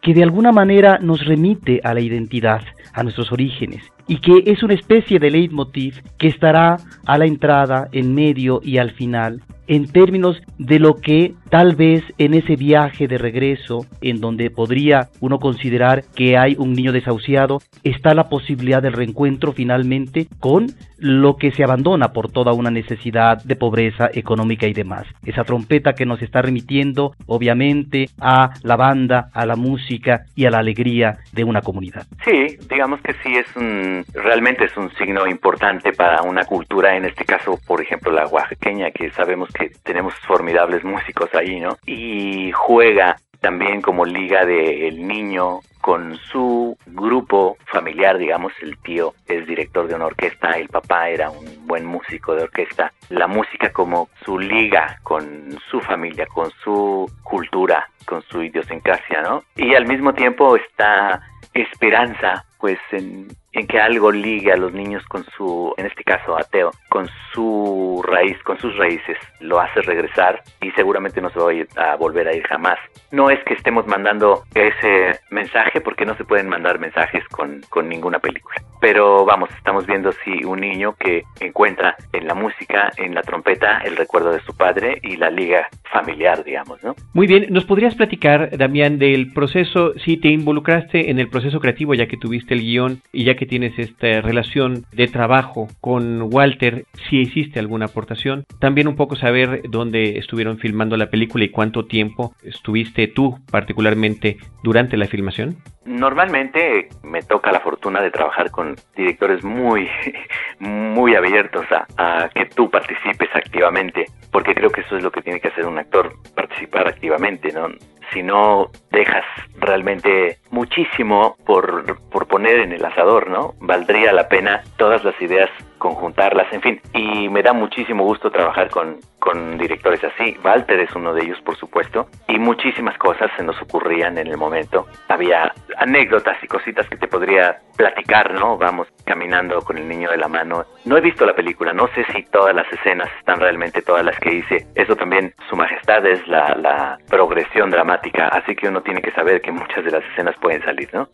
que 0.00 0.14
de 0.14 0.22
alguna 0.22 0.52
manera 0.52 0.98
nos 0.98 1.24
remite 1.24 1.80
a 1.84 1.94
la 1.94 2.00
identidad, 2.00 2.62
a 2.92 3.02
nuestros 3.02 3.32
orígenes, 3.32 3.82
y 4.06 4.20
que 4.20 4.50
es 4.50 4.62
una 4.62 4.74
especie 4.74 5.18
de 5.18 5.30
leitmotiv 5.30 6.02
que 6.18 6.28
estará 6.28 6.78
a 7.06 7.18
la 7.18 7.26
entrada, 7.26 7.88
en 7.92 8.14
medio 8.14 8.60
y 8.62 8.78
al 8.78 8.90
final, 8.92 9.42
en 9.66 9.86
términos 9.86 10.42
de 10.58 10.80
lo 10.80 10.96
que 10.96 11.34
tal 11.48 11.76
vez 11.76 12.02
en 12.18 12.34
ese 12.34 12.56
viaje 12.56 13.06
de 13.06 13.18
regreso, 13.18 13.86
en 14.00 14.20
donde 14.20 14.50
podría 14.50 15.10
uno 15.20 15.38
considerar 15.38 16.04
que 16.16 16.36
hay 16.36 16.56
un 16.58 16.72
niño 16.72 16.92
desahuciado, 16.92 17.60
está 17.84 18.14
la 18.14 18.28
posibilidad 18.28 18.82
del 18.82 18.94
reencuentro 18.94 19.52
finalmente 19.52 20.26
con 20.40 20.66
lo 21.00 21.36
que 21.36 21.50
se 21.50 21.64
abandona 21.64 22.12
por 22.12 22.30
toda 22.30 22.52
una 22.52 22.70
necesidad 22.70 23.42
de 23.42 23.56
pobreza 23.56 24.10
económica 24.12 24.66
y 24.66 24.72
demás. 24.72 25.06
Esa 25.24 25.44
trompeta 25.44 25.94
que 25.94 26.06
nos 26.06 26.22
está 26.22 26.42
remitiendo 26.42 27.14
obviamente 27.26 28.10
a 28.20 28.50
la 28.62 28.76
banda, 28.76 29.30
a 29.32 29.46
la 29.46 29.56
música 29.56 30.24
y 30.34 30.46
a 30.46 30.50
la 30.50 30.58
alegría 30.58 31.18
de 31.32 31.44
una 31.44 31.62
comunidad. 31.62 32.06
Sí, 32.24 32.58
digamos 32.68 33.00
que 33.00 33.14
sí 33.22 33.34
es 33.36 33.56
un, 33.56 34.04
realmente 34.14 34.66
es 34.66 34.76
un 34.76 34.90
signo 34.94 35.26
importante 35.26 35.92
para 35.92 36.22
una 36.22 36.44
cultura, 36.44 36.96
en 36.96 37.06
este 37.06 37.24
caso, 37.24 37.58
por 37.66 37.80
ejemplo, 37.80 38.12
la 38.12 38.26
oaxaqueña, 38.26 38.90
que 38.90 39.10
sabemos 39.10 39.48
que 39.50 39.70
tenemos 39.82 40.14
formidables 40.26 40.84
músicos 40.84 41.30
ahí, 41.34 41.60
¿no? 41.60 41.76
Y 41.86 42.52
juega 42.52 43.16
también 43.40 43.80
como 43.80 44.04
liga 44.04 44.44
del 44.44 45.06
niño 45.06 45.60
con 45.80 46.16
su 46.16 46.76
grupo 46.86 47.56
familiar, 47.66 48.18
digamos, 48.18 48.52
el 48.62 48.76
tío 48.78 49.14
es 49.26 49.46
director 49.46 49.88
de 49.88 49.94
una 49.94 50.06
orquesta, 50.06 50.50
el 50.52 50.68
papá 50.68 51.08
era 51.08 51.30
un 51.30 51.66
buen 51.66 51.86
músico 51.86 52.34
de 52.34 52.42
orquesta, 52.42 52.92
la 53.08 53.26
música 53.26 53.72
como 53.72 54.08
su 54.24 54.38
liga 54.38 54.98
con 55.02 55.58
su 55.70 55.80
familia, 55.80 56.26
con 56.26 56.50
su 56.62 57.10
cultura, 57.22 57.88
con 58.04 58.22
su 58.22 58.42
idiosincrasia, 58.42 59.22
¿no? 59.22 59.42
Y 59.56 59.74
al 59.74 59.86
mismo 59.86 60.12
tiempo 60.14 60.56
está 60.56 61.20
esperanza, 61.54 62.44
pues 62.58 62.78
en, 62.92 63.28
en 63.52 63.66
que 63.66 63.80
algo 63.80 64.12
ligue 64.12 64.52
a 64.52 64.56
los 64.56 64.72
niños 64.72 65.04
con 65.06 65.24
su, 65.36 65.74
en 65.76 65.86
este 65.86 66.04
caso 66.04 66.36
ateo, 66.38 66.70
con 66.88 67.08
su 67.32 68.02
raíz, 68.06 68.40
con 68.44 68.58
sus 68.58 68.76
raíces, 68.76 69.16
lo 69.40 69.60
hace 69.60 69.80
regresar 69.82 70.42
y 70.60 70.70
seguramente 70.72 71.20
no 71.20 71.30
se 71.30 71.38
va 71.38 71.50
a, 71.84 71.96
volver 71.96 72.28
a 72.28 72.34
ir 72.34 72.46
jamás. 72.46 72.78
No 73.10 73.30
es 73.30 73.42
que 73.44 73.54
estemos 73.54 73.86
mandando 73.86 74.44
ese 74.54 75.20
mensaje 75.30 75.69
porque 75.80 76.04
no 76.04 76.16
se 76.16 76.24
pueden 76.24 76.48
mandar 76.48 76.80
mensajes 76.80 77.22
con, 77.28 77.60
con 77.68 77.88
ninguna 77.88 78.18
película. 78.18 78.56
Pero 78.80 79.24
vamos, 79.24 79.50
estamos 79.56 79.86
viendo 79.86 80.10
si 80.24 80.42
un 80.44 80.60
niño 80.60 80.94
que 80.98 81.22
encuentra 81.38 81.96
en 82.12 82.26
la 82.26 82.34
música, 82.34 82.90
en 82.96 83.14
la 83.14 83.22
trompeta, 83.22 83.78
el 83.84 83.96
recuerdo 83.96 84.32
de 84.32 84.40
su 84.40 84.56
padre 84.56 84.98
y 85.02 85.16
la 85.16 85.30
liga 85.30 85.68
familiar, 85.92 86.42
digamos, 86.42 86.82
¿no? 86.82 86.94
Muy 87.12 87.26
bien, 87.26 87.46
¿nos 87.50 87.66
podrías 87.66 87.94
platicar, 87.94 88.56
Damián, 88.56 88.98
del 88.98 89.32
proceso, 89.32 89.92
si 90.04 90.16
te 90.16 90.28
involucraste 90.28 91.10
en 91.10 91.18
el 91.18 91.28
proceso 91.28 91.60
creativo 91.60 91.94
ya 91.94 92.06
que 92.06 92.16
tuviste 92.16 92.54
el 92.54 92.62
guion 92.62 93.02
y 93.12 93.24
ya 93.24 93.34
que 93.34 93.46
tienes 93.46 93.78
esta 93.78 94.20
relación 94.20 94.86
de 94.92 95.06
trabajo 95.08 95.68
con 95.80 96.22
Walter, 96.32 96.84
si 97.08 97.20
hiciste 97.20 97.60
alguna 97.60 97.86
aportación. 97.86 98.44
También 98.58 98.88
un 98.88 98.96
poco 98.96 99.16
saber 99.16 99.62
dónde 99.68 100.18
estuvieron 100.18 100.58
filmando 100.58 100.96
la 100.96 101.10
película 101.10 101.44
y 101.44 101.50
cuánto 101.50 101.84
tiempo 101.84 102.34
estuviste 102.42 103.08
tú 103.08 103.38
particularmente 103.50 104.38
durante 104.62 104.96
la 104.96 105.06
filmación. 105.06 105.56
Normalmente 105.84 106.88
me 107.02 107.22
toca 107.22 107.50
la 107.50 107.60
fortuna 107.60 108.00
de 108.00 108.10
trabajar 108.10 108.50
con 108.50 108.76
directores 108.94 109.42
muy, 109.42 109.88
muy 110.58 111.14
abiertos 111.14 111.66
a, 111.96 112.28
que 112.34 112.46
tú 112.46 112.70
participes 112.70 113.28
activamente, 113.34 114.06
porque 114.30 114.54
creo 114.54 114.70
que 114.70 114.82
eso 114.82 114.96
es 114.96 115.02
lo 115.02 115.10
que 115.10 115.22
tiene 115.22 115.40
que 115.40 115.48
hacer 115.48 115.66
un 115.66 115.78
actor, 115.78 116.12
participar 116.34 116.86
activamente, 116.88 117.52
¿no? 117.52 117.68
Si 118.12 118.22
no 118.22 118.70
dejas 118.90 119.24
realmente 119.58 120.38
muchísimo 120.50 121.36
por, 121.46 122.00
por 122.10 122.26
poner 122.26 122.60
en 122.60 122.72
el 122.72 122.84
asador, 122.84 123.30
¿no? 123.30 123.54
Valdría 123.60 124.12
la 124.12 124.28
pena 124.28 124.62
todas 124.76 125.04
las 125.04 125.20
ideas 125.22 125.50
conjuntarlas, 125.80 126.52
en 126.52 126.60
fin. 126.60 126.80
Y 126.94 127.28
me 127.28 127.42
da 127.42 127.52
muchísimo 127.52 128.04
gusto 128.04 128.30
trabajar 128.30 128.70
con, 128.70 128.98
con 129.18 129.58
directores 129.58 130.04
así. 130.04 130.36
Walter 130.44 130.78
es 130.78 130.94
uno 130.94 131.12
de 131.12 131.24
ellos, 131.24 131.40
por 131.40 131.56
supuesto. 131.56 132.06
Y 132.28 132.38
muchísimas 132.38 132.96
cosas 132.98 133.30
se 133.36 133.42
nos 133.42 133.60
ocurrían 133.60 134.16
en 134.18 134.28
el 134.28 134.36
momento. 134.36 134.86
Había 135.08 135.52
anécdotas 135.78 136.36
y 136.44 136.46
cositas 136.46 136.88
que 136.88 136.96
te 136.96 137.08
podría 137.08 137.58
platicar, 137.76 138.34
¿no? 138.34 138.58
Vamos 138.58 138.86
caminando 139.04 139.62
con 139.62 139.78
el 139.78 139.88
niño 139.88 140.10
de 140.10 140.18
la 140.18 140.28
mano. 140.28 140.66
No 140.84 140.96
he 140.96 141.00
visto 141.00 141.24
la 141.26 141.34
película, 141.34 141.72
no 141.72 141.88
sé 141.94 142.04
si 142.12 142.22
todas 142.24 142.54
las 142.54 142.70
escenas 142.72 143.08
están 143.18 143.40
realmente 143.40 143.82
todas 143.82 144.04
las 144.04 144.18
que 144.20 144.34
hice. 144.34 144.66
Eso 144.74 144.94
también, 144.94 145.34
su 145.48 145.56
majestad 145.56 146.04
es 146.06 146.26
la, 146.28 146.54
la 146.56 146.98
progresión 147.08 147.70
dramática, 147.70 148.28
así 148.28 148.54
que 148.54 148.68
uno 148.68 148.82
tiene 148.82 149.00
que 149.00 149.10
saber 149.12 149.40
que 149.40 149.50
muchas 149.50 149.82
de 149.84 149.90
las 149.90 150.04
escenas 150.12 150.36
pueden 150.40 150.62
salir, 150.62 150.90
¿no? 150.92 151.08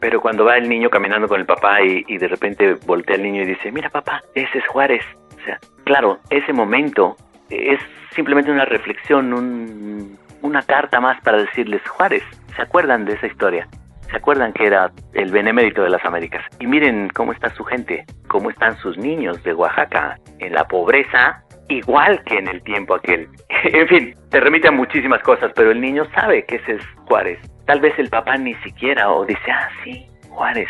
Pero 0.00 0.20
cuando 0.20 0.44
va 0.44 0.56
el 0.56 0.68
niño 0.68 0.90
caminando 0.90 1.28
con 1.28 1.40
el 1.40 1.46
papá 1.46 1.82
y, 1.82 2.18
de 2.18 2.28
repente 2.28 2.74
voltea 2.86 3.16
el 3.16 3.22
niño 3.22 3.42
y 3.42 3.46
dice, 3.46 3.72
mira 3.72 3.88
papá, 3.88 4.22
ese 4.34 4.58
es 4.58 4.66
Juárez. 4.66 5.04
O 5.36 5.44
sea, 5.44 5.58
claro, 5.84 6.18
ese 6.30 6.52
momento 6.52 7.16
es 7.48 7.80
simplemente 8.14 8.50
una 8.50 8.64
reflexión, 8.64 9.32
un, 9.32 10.18
una 10.42 10.62
carta 10.62 11.00
más 11.00 11.20
para 11.22 11.38
decirles 11.38 11.82
Juárez. 11.88 12.22
¿Se 12.54 12.62
acuerdan 12.62 13.04
de 13.04 13.14
esa 13.14 13.26
historia? 13.26 13.68
¿Se 14.10 14.16
acuerdan 14.16 14.52
que 14.52 14.66
era 14.66 14.92
el 15.14 15.32
benemérito 15.32 15.82
de 15.82 15.90
las 15.90 16.04
Américas? 16.04 16.44
Y 16.60 16.66
miren 16.66 17.08
cómo 17.08 17.32
está 17.32 17.50
su 17.50 17.64
gente, 17.64 18.04
cómo 18.28 18.50
están 18.50 18.76
sus 18.78 18.96
niños 18.96 19.42
de 19.42 19.52
Oaxaca, 19.52 20.16
en 20.38 20.52
la 20.52 20.64
pobreza, 20.64 21.42
igual 21.68 22.22
que 22.24 22.38
en 22.38 22.48
el 22.48 22.62
tiempo 22.62 22.94
aquel. 22.94 23.28
en 23.64 23.88
fin, 23.88 24.14
te 24.30 24.40
remite 24.40 24.68
a 24.68 24.72
muchísimas 24.72 25.22
cosas, 25.22 25.52
pero 25.54 25.72
el 25.72 25.80
niño 25.80 26.04
sabe 26.14 26.44
que 26.44 26.56
ese 26.56 26.74
es 26.74 26.86
Juárez. 27.06 27.38
Tal 27.66 27.80
vez 27.80 27.98
el 27.98 28.08
papá 28.08 28.36
ni 28.36 28.54
siquiera, 28.56 29.10
o 29.10 29.24
dice, 29.24 29.50
ah, 29.50 29.68
sí, 29.82 30.06
Juárez. 30.28 30.68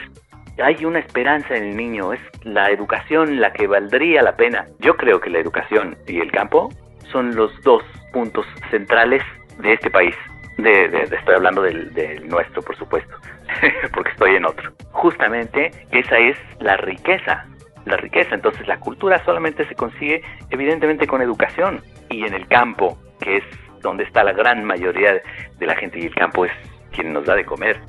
Hay 0.62 0.84
una 0.86 1.00
esperanza 1.00 1.54
en 1.54 1.64
el 1.64 1.76
niño, 1.76 2.14
es 2.14 2.20
la 2.42 2.70
educación 2.70 3.40
la 3.40 3.52
que 3.52 3.66
valdría 3.66 4.22
la 4.22 4.36
pena. 4.36 4.66
Yo 4.78 4.96
creo 4.96 5.20
que 5.20 5.28
la 5.28 5.38
educación 5.38 5.96
y 6.06 6.20
el 6.20 6.32
campo 6.32 6.70
son 7.12 7.36
los 7.36 7.52
dos 7.62 7.82
puntos 8.12 8.46
centrales 8.70 9.22
de 9.58 9.74
este 9.74 9.90
país. 9.90 10.14
De, 10.56 10.86
estoy 10.86 11.34
hablando 11.34 11.60
del, 11.60 11.92
del 11.92 12.26
nuestro, 12.28 12.62
por 12.62 12.74
supuesto, 12.78 13.14
porque 13.92 14.10
estoy 14.12 14.36
en 14.36 14.46
otro. 14.46 14.72
Justamente 14.92 15.70
esa 15.90 16.16
es 16.16 16.38
la 16.60 16.78
riqueza 16.78 17.44
la 17.86 17.96
riqueza. 17.96 18.34
Entonces 18.34 18.66
la 18.66 18.78
cultura 18.78 19.24
solamente 19.24 19.66
se 19.66 19.74
consigue 19.74 20.22
evidentemente 20.50 21.06
con 21.06 21.22
educación 21.22 21.82
y 22.10 22.24
en 22.24 22.34
el 22.34 22.46
campo, 22.48 22.98
que 23.20 23.38
es 23.38 23.44
donde 23.80 24.04
está 24.04 24.22
la 24.24 24.32
gran 24.32 24.64
mayoría 24.64 25.22
de 25.58 25.66
la 25.66 25.76
gente 25.76 25.98
y 26.00 26.06
el 26.06 26.14
campo 26.14 26.44
es 26.44 26.52
quien 26.92 27.12
nos 27.12 27.24
da 27.24 27.34
de 27.34 27.44
comer. 27.44 27.80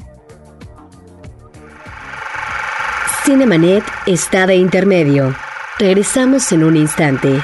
Cinemanet 3.23 3.83
está 4.05 4.47
de 4.47 4.55
intermedio. 4.55 5.35
Regresamos 5.79 6.51
en 6.51 6.63
un 6.63 6.77
instante. 6.77 7.41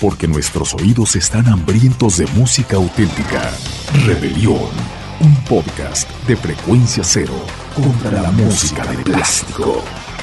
Porque 0.00 0.28
nuestros 0.28 0.74
oídos 0.74 1.16
están 1.16 1.48
hambrientos 1.48 2.18
de 2.18 2.26
música 2.28 2.76
auténtica. 2.76 3.50
Rebelión, 4.06 4.70
un 5.20 5.34
podcast 5.44 6.08
de 6.26 6.36
frecuencia 6.36 7.02
cero 7.02 7.34
contra 7.74 8.22
la 8.22 8.30
música 8.30 8.84
de 8.86 8.98
plástico 8.98 9.82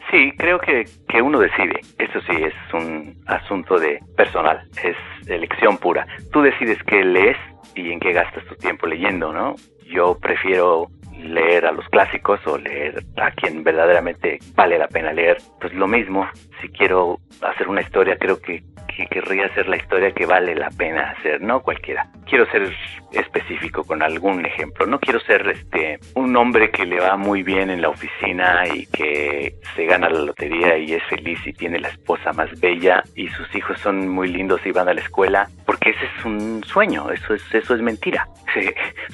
Sí, 0.09 0.31
creo 0.37 0.59
que, 0.59 0.85
que 1.09 1.21
uno 1.21 1.39
decide. 1.39 1.81
Eso 1.97 2.21
sí, 2.21 2.43
es 2.43 2.53
un 2.73 3.15
asunto 3.25 3.79
de 3.79 3.99
personal, 4.15 4.61
es 4.83 4.95
elección 5.27 5.77
pura. 5.77 6.05
Tú 6.31 6.41
decides 6.41 6.77
qué 6.83 7.03
lees 7.03 7.37
y 7.75 7.91
en 7.91 7.99
qué 7.99 8.13
gastas 8.13 8.45
tu 8.45 8.55
tiempo 8.55 8.87
leyendo, 8.87 9.33
¿no? 9.33 9.55
Yo 9.91 10.17
prefiero 10.19 10.87
leer 11.17 11.65
a 11.65 11.71
los 11.71 11.87
clásicos 11.89 12.39
o 12.45 12.57
leer 12.57 13.03
a 13.17 13.31
quien 13.31 13.63
verdaderamente 13.63 14.39
vale 14.55 14.77
la 14.77 14.87
pena 14.87 15.13
leer. 15.13 15.37
Pues 15.59 15.73
lo 15.73 15.87
mismo, 15.87 16.27
si 16.61 16.69
quiero 16.69 17.19
hacer 17.41 17.67
una 17.67 17.81
historia, 17.81 18.17
creo 18.17 18.39
que, 18.41 18.63
que 18.95 19.07
querría 19.07 19.47
hacer 19.47 19.67
la 19.67 19.77
historia 19.77 20.11
que 20.11 20.25
vale 20.25 20.55
la 20.55 20.69
pena 20.69 21.11
hacer, 21.11 21.41
no 21.41 21.61
cualquiera. 21.61 22.07
Quiero 22.25 22.49
ser 22.51 22.71
específico 23.11 23.83
con 23.83 24.01
algún 24.01 24.45
ejemplo. 24.45 24.85
No 24.85 24.99
quiero 24.99 25.19
ser 25.21 25.47
este 25.47 25.99
un 26.15 26.35
hombre 26.35 26.71
que 26.71 26.85
le 26.85 26.99
va 26.99 27.17
muy 27.17 27.43
bien 27.43 27.69
en 27.69 27.81
la 27.81 27.89
oficina 27.89 28.67
y 28.67 28.85
que 28.87 29.55
se 29.75 29.85
gana 29.85 30.09
la 30.09 30.21
lotería 30.21 30.77
y 30.77 30.93
es 30.93 31.03
feliz 31.03 31.39
y 31.45 31.53
tiene 31.53 31.79
la 31.79 31.89
esposa 31.89 32.33
más 32.33 32.49
bella 32.59 33.03
y 33.15 33.27
sus 33.29 33.53
hijos 33.55 33.79
son 33.79 34.07
muy 34.07 34.27
lindos 34.27 34.61
y 34.65 34.71
van 34.71 34.89
a 34.89 34.93
la 34.93 35.01
escuela, 35.01 35.47
porque 35.65 35.91
ese 35.91 36.05
es 36.05 36.25
un 36.25 36.63
sueño, 36.63 37.11
eso 37.11 37.33
es 37.33 37.43
eso 37.53 37.75
es 37.75 37.81
mentira. 37.81 38.27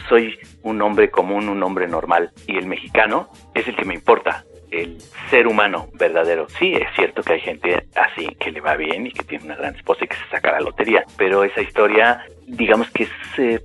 Soy 0.10 0.38
un 0.64 0.82
hombre 0.82 1.10
común, 1.10 1.50
un 1.50 1.62
hombre 1.64 1.88
normal 1.88 2.32
y 2.48 2.58
el 2.58 2.68
mexicano 2.68 3.30
es 3.54 3.68
el 3.68 3.76
que 3.76 3.86
me 3.86 3.94
importa 3.94 4.44
el 4.72 4.98
ser 5.30 5.48
humano 5.48 5.88
verdadero. 5.94 6.48
Sí, 6.58 6.74
es 6.74 6.88
cierto 6.96 7.24
que 7.24 7.34
hay 7.34 7.42
gente 7.42 7.88
así 7.96 8.28
que 8.40 8.52
le 8.52 8.62
va 8.62 8.76
bien 8.76 9.08
y 9.08 9.12
que 9.12 9.24
tiene 9.24 9.46
una 9.46 9.56
gran 9.56 9.76
esposa 9.76 10.06
y 10.06 10.08
que 10.08 10.16
se 10.16 10.30
saca 10.30 10.52
la 10.52 10.62
lotería, 10.62 11.06
pero 11.18 11.44
esa 11.44 11.62
historia, 11.62 12.26
digamos 12.46 12.90
que 12.92 13.04
es 13.04 13.10
eh, 13.38 13.60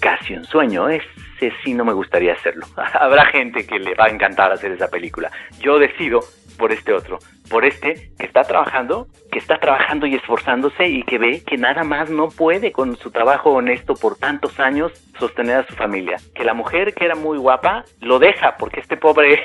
casi 0.00 0.34
un 0.34 0.44
sueño. 0.44 0.88
Ese 0.88 1.52
sí 1.64 1.74
no 1.74 1.84
me 1.84 1.92
gustaría 1.92 2.34
hacerlo. 2.34 2.66
Habrá 2.94 3.26
gente 3.26 3.66
que 3.66 3.78
le 3.78 3.94
va 3.94 4.06
a 4.06 4.10
encantar 4.10 4.52
hacer 4.52 4.72
esa 4.72 4.88
película. 4.88 5.30
Yo 5.60 5.78
decido 5.78 6.20
por 6.58 6.72
este 6.72 6.92
otro, 6.92 7.18
por 7.50 7.64
este 7.64 8.10
que 8.18 8.26
está 8.26 8.42
trabajando, 8.42 9.08
que 9.30 9.38
está 9.38 9.58
trabajando 9.58 10.06
y 10.06 10.14
esforzándose 10.14 10.86
y 10.86 11.02
que 11.02 11.18
ve 11.18 11.42
que 11.44 11.56
nada 11.56 11.82
más 11.82 12.10
no 12.10 12.28
puede 12.28 12.72
con 12.72 12.96
su 12.96 13.10
trabajo 13.10 13.50
honesto 13.50 13.94
por 13.94 14.16
tantos 14.16 14.60
años 14.60 14.92
sostener 15.18 15.56
a 15.56 15.66
su 15.66 15.74
familia. 15.74 16.18
Que 16.34 16.44
la 16.44 16.54
mujer 16.54 16.94
que 16.94 17.04
era 17.04 17.14
muy 17.14 17.38
guapa 17.38 17.84
lo 18.00 18.18
deja 18.18 18.56
porque 18.56 18.80
este 18.80 18.96
pobre, 18.96 19.40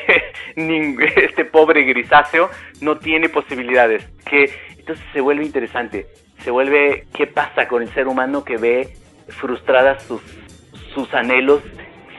este 0.56 1.46
pobre 1.46 1.84
grisáceo 1.84 2.50
no 2.82 2.98
tiene 2.98 3.30
posibilidades. 3.30 4.06
Que 4.26 4.52
entonces 4.78 5.06
se 5.12 5.22
vuelve 5.22 5.44
interesante, 5.44 6.08
se 6.40 6.52
vuelve 6.52 7.08
qué 7.14 7.28
pasa 7.28 7.68
con 7.68 7.82
el 7.82 7.90
ser 7.94 8.08
humano 8.08 8.44
que 8.44 8.58
ve 8.58 8.94
frustradas 9.30 10.04
sus, 10.04 10.22
sus 10.94 11.14
anhelos 11.14 11.62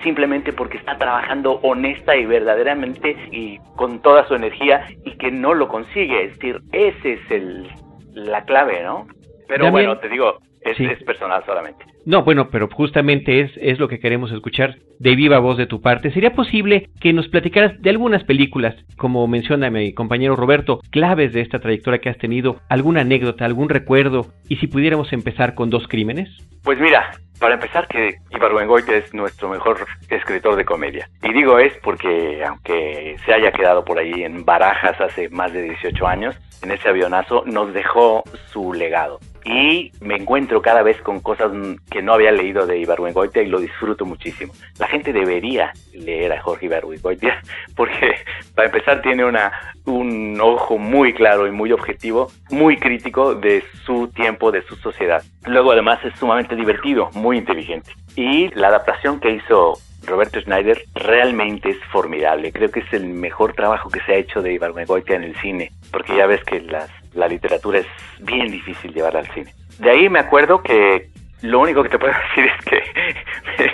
simplemente 0.02 0.52
porque 0.52 0.78
está 0.78 0.96
trabajando 0.96 1.54
honesta 1.62 2.16
y 2.16 2.24
verdaderamente 2.24 3.16
y 3.32 3.58
con 3.76 4.00
toda 4.00 4.26
su 4.28 4.34
energía 4.34 4.86
y 5.04 5.16
que 5.16 5.30
no 5.30 5.54
lo 5.54 5.68
consigue. 5.68 6.24
Es 6.24 6.34
decir, 6.34 6.60
ese 6.72 7.14
es 7.14 7.30
el, 7.30 7.68
la 8.14 8.44
clave, 8.44 8.82
¿no? 8.82 9.06
Pero 9.48 9.70
bueno, 9.70 9.98
te 9.98 10.08
digo, 10.08 10.38
es, 10.62 10.78
es, 10.80 11.02
personal 11.04 11.42
solamente. 11.44 11.84
No, 12.04 12.22
bueno, 12.22 12.48
pero 12.50 12.68
justamente 12.68 13.40
es, 13.40 13.50
es 13.60 13.78
lo 13.78 13.88
que 13.88 14.00
queremos 14.00 14.32
escuchar 14.32 14.76
de 14.98 15.14
viva 15.14 15.38
voz 15.38 15.56
de 15.56 15.66
tu 15.66 15.80
parte. 15.80 16.10
¿Sería 16.10 16.32
posible 16.32 16.88
que 17.00 17.12
nos 17.12 17.28
platicaras 17.28 17.80
de 17.80 17.90
algunas 17.90 18.24
películas, 18.24 18.74
como 18.96 19.26
menciona 19.26 19.70
mi 19.70 19.92
compañero 19.92 20.36
Roberto, 20.36 20.80
claves 20.90 21.32
de 21.32 21.40
esta 21.40 21.60
trayectoria 21.60 22.00
que 22.00 22.08
has 22.08 22.18
tenido, 22.18 22.60
alguna 22.68 23.02
anécdota, 23.02 23.44
algún 23.44 23.68
recuerdo, 23.68 24.26
y 24.48 24.56
si 24.56 24.66
pudiéramos 24.66 25.12
empezar 25.12 25.54
con 25.54 25.70
dos 25.70 25.86
crímenes? 25.88 26.28
Pues 26.64 26.78
mira, 26.80 27.10
para 27.40 27.54
empezar, 27.54 27.86
que 27.86 28.16
Ibargüengoitia 28.30 28.96
es 28.96 29.14
nuestro 29.14 29.48
mejor 29.48 29.86
escritor 30.08 30.56
de 30.56 30.64
comedia. 30.64 31.08
Y 31.22 31.32
digo 31.32 31.58
es 31.58 31.72
porque, 31.82 32.42
aunque 32.44 33.16
se 33.24 33.32
haya 33.32 33.52
quedado 33.52 33.84
por 33.84 33.98
ahí 33.98 34.24
en 34.24 34.44
barajas 34.44 35.00
hace 35.00 35.28
más 35.28 35.52
de 35.52 35.62
18 35.62 36.06
años, 36.06 36.36
en 36.62 36.72
ese 36.72 36.88
avionazo, 36.88 37.44
nos 37.46 37.72
dejó 37.72 38.24
su 38.50 38.72
legado 38.72 39.20
y 39.44 39.92
me 40.00 40.16
encuentro 40.16 40.60
cada 40.62 40.82
vez 40.82 41.00
con 41.02 41.20
cosas 41.20 41.50
que 41.90 42.02
no 42.02 42.14
había 42.14 42.32
leído 42.32 42.66
de 42.66 42.78
Ibargüengoitia 42.78 43.42
y 43.42 43.46
lo 43.46 43.60
disfruto 43.60 44.04
muchísimo. 44.04 44.52
La 44.78 44.88
gente 44.88 45.12
debería 45.12 45.72
leer 45.92 46.32
a 46.32 46.42
Jorge 46.42 46.66
Ibargüengoitia 46.66 47.40
porque 47.76 48.14
para 48.54 48.66
empezar 48.66 49.02
tiene 49.02 49.24
una 49.24 49.52
un 49.84 50.38
ojo 50.40 50.78
muy 50.78 51.14
claro 51.14 51.46
y 51.46 51.50
muy 51.50 51.72
objetivo, 51.72 52.30
muy 52.50 52.76
crítico 52.76 53.34
de 53.34 53.64
su 53.84 54.08
tiempo, 54.08 54.52
de 54.52 54.62
su 54.62 54.76
sociedad. 54.76 55.22
Luego 55.46 55.72
además 55.72 55.98
es 56.04 56.18
sumamente 56.18 56.54
divertido, 56.54 57.10
muy 57.14 57.38
inteligente. 57.38 57.92
Y 58.14 58.48
la 58.54 58.68
adaptación 58.68 59.18
que 59.20 59.30
hizo 59.30 59.78
Roberto 60.04 60.40
Schneider 60.40 60.82
realmente 60.94 61.70
es 61.70 61.78
formidable. 61.90 62.52
Creo 62.52 62.70
que 62.70 62.80
es 62.80 62.92
el 62.92 63.08
mejor 63.08 63.54
trabajo 63.54 63.90
que 63.90 64.00
se 64.00 64.12
ha 64.12 64.16
hecho 64.16 64.42
de 64.42 64.52
Ibargüengoitia 64.54 65.16
en 65.16 65.24
el 65.24 65.36
cine, 65.36 65.72
porque 65.90 66.16
ya 66.16 66.26
ves 66.26 66.42
que 66.44 66.60
las 66.60 66.90
la 67.18 67.28
literatura 67.28 67.80
es 67.80 67.86
bien 68.20 68.50
difícil 68.50 68.94
llevarla 68.94 69.20
al 69.20 69.28
cine. 69.32 69.52
De 69.78 69.90
ahí 69.90 70.08
me 70.08 70.20
acuerdo 70.20 70.62
que 70.62 71.10
lo 71.42 71.60
único 71.60 71.82
que 71.82 71.88
te 71.90 71.98
puedo 71.98 72.12
decir 72.28 72.50
es 72.50 72.64
que 72.64 73.70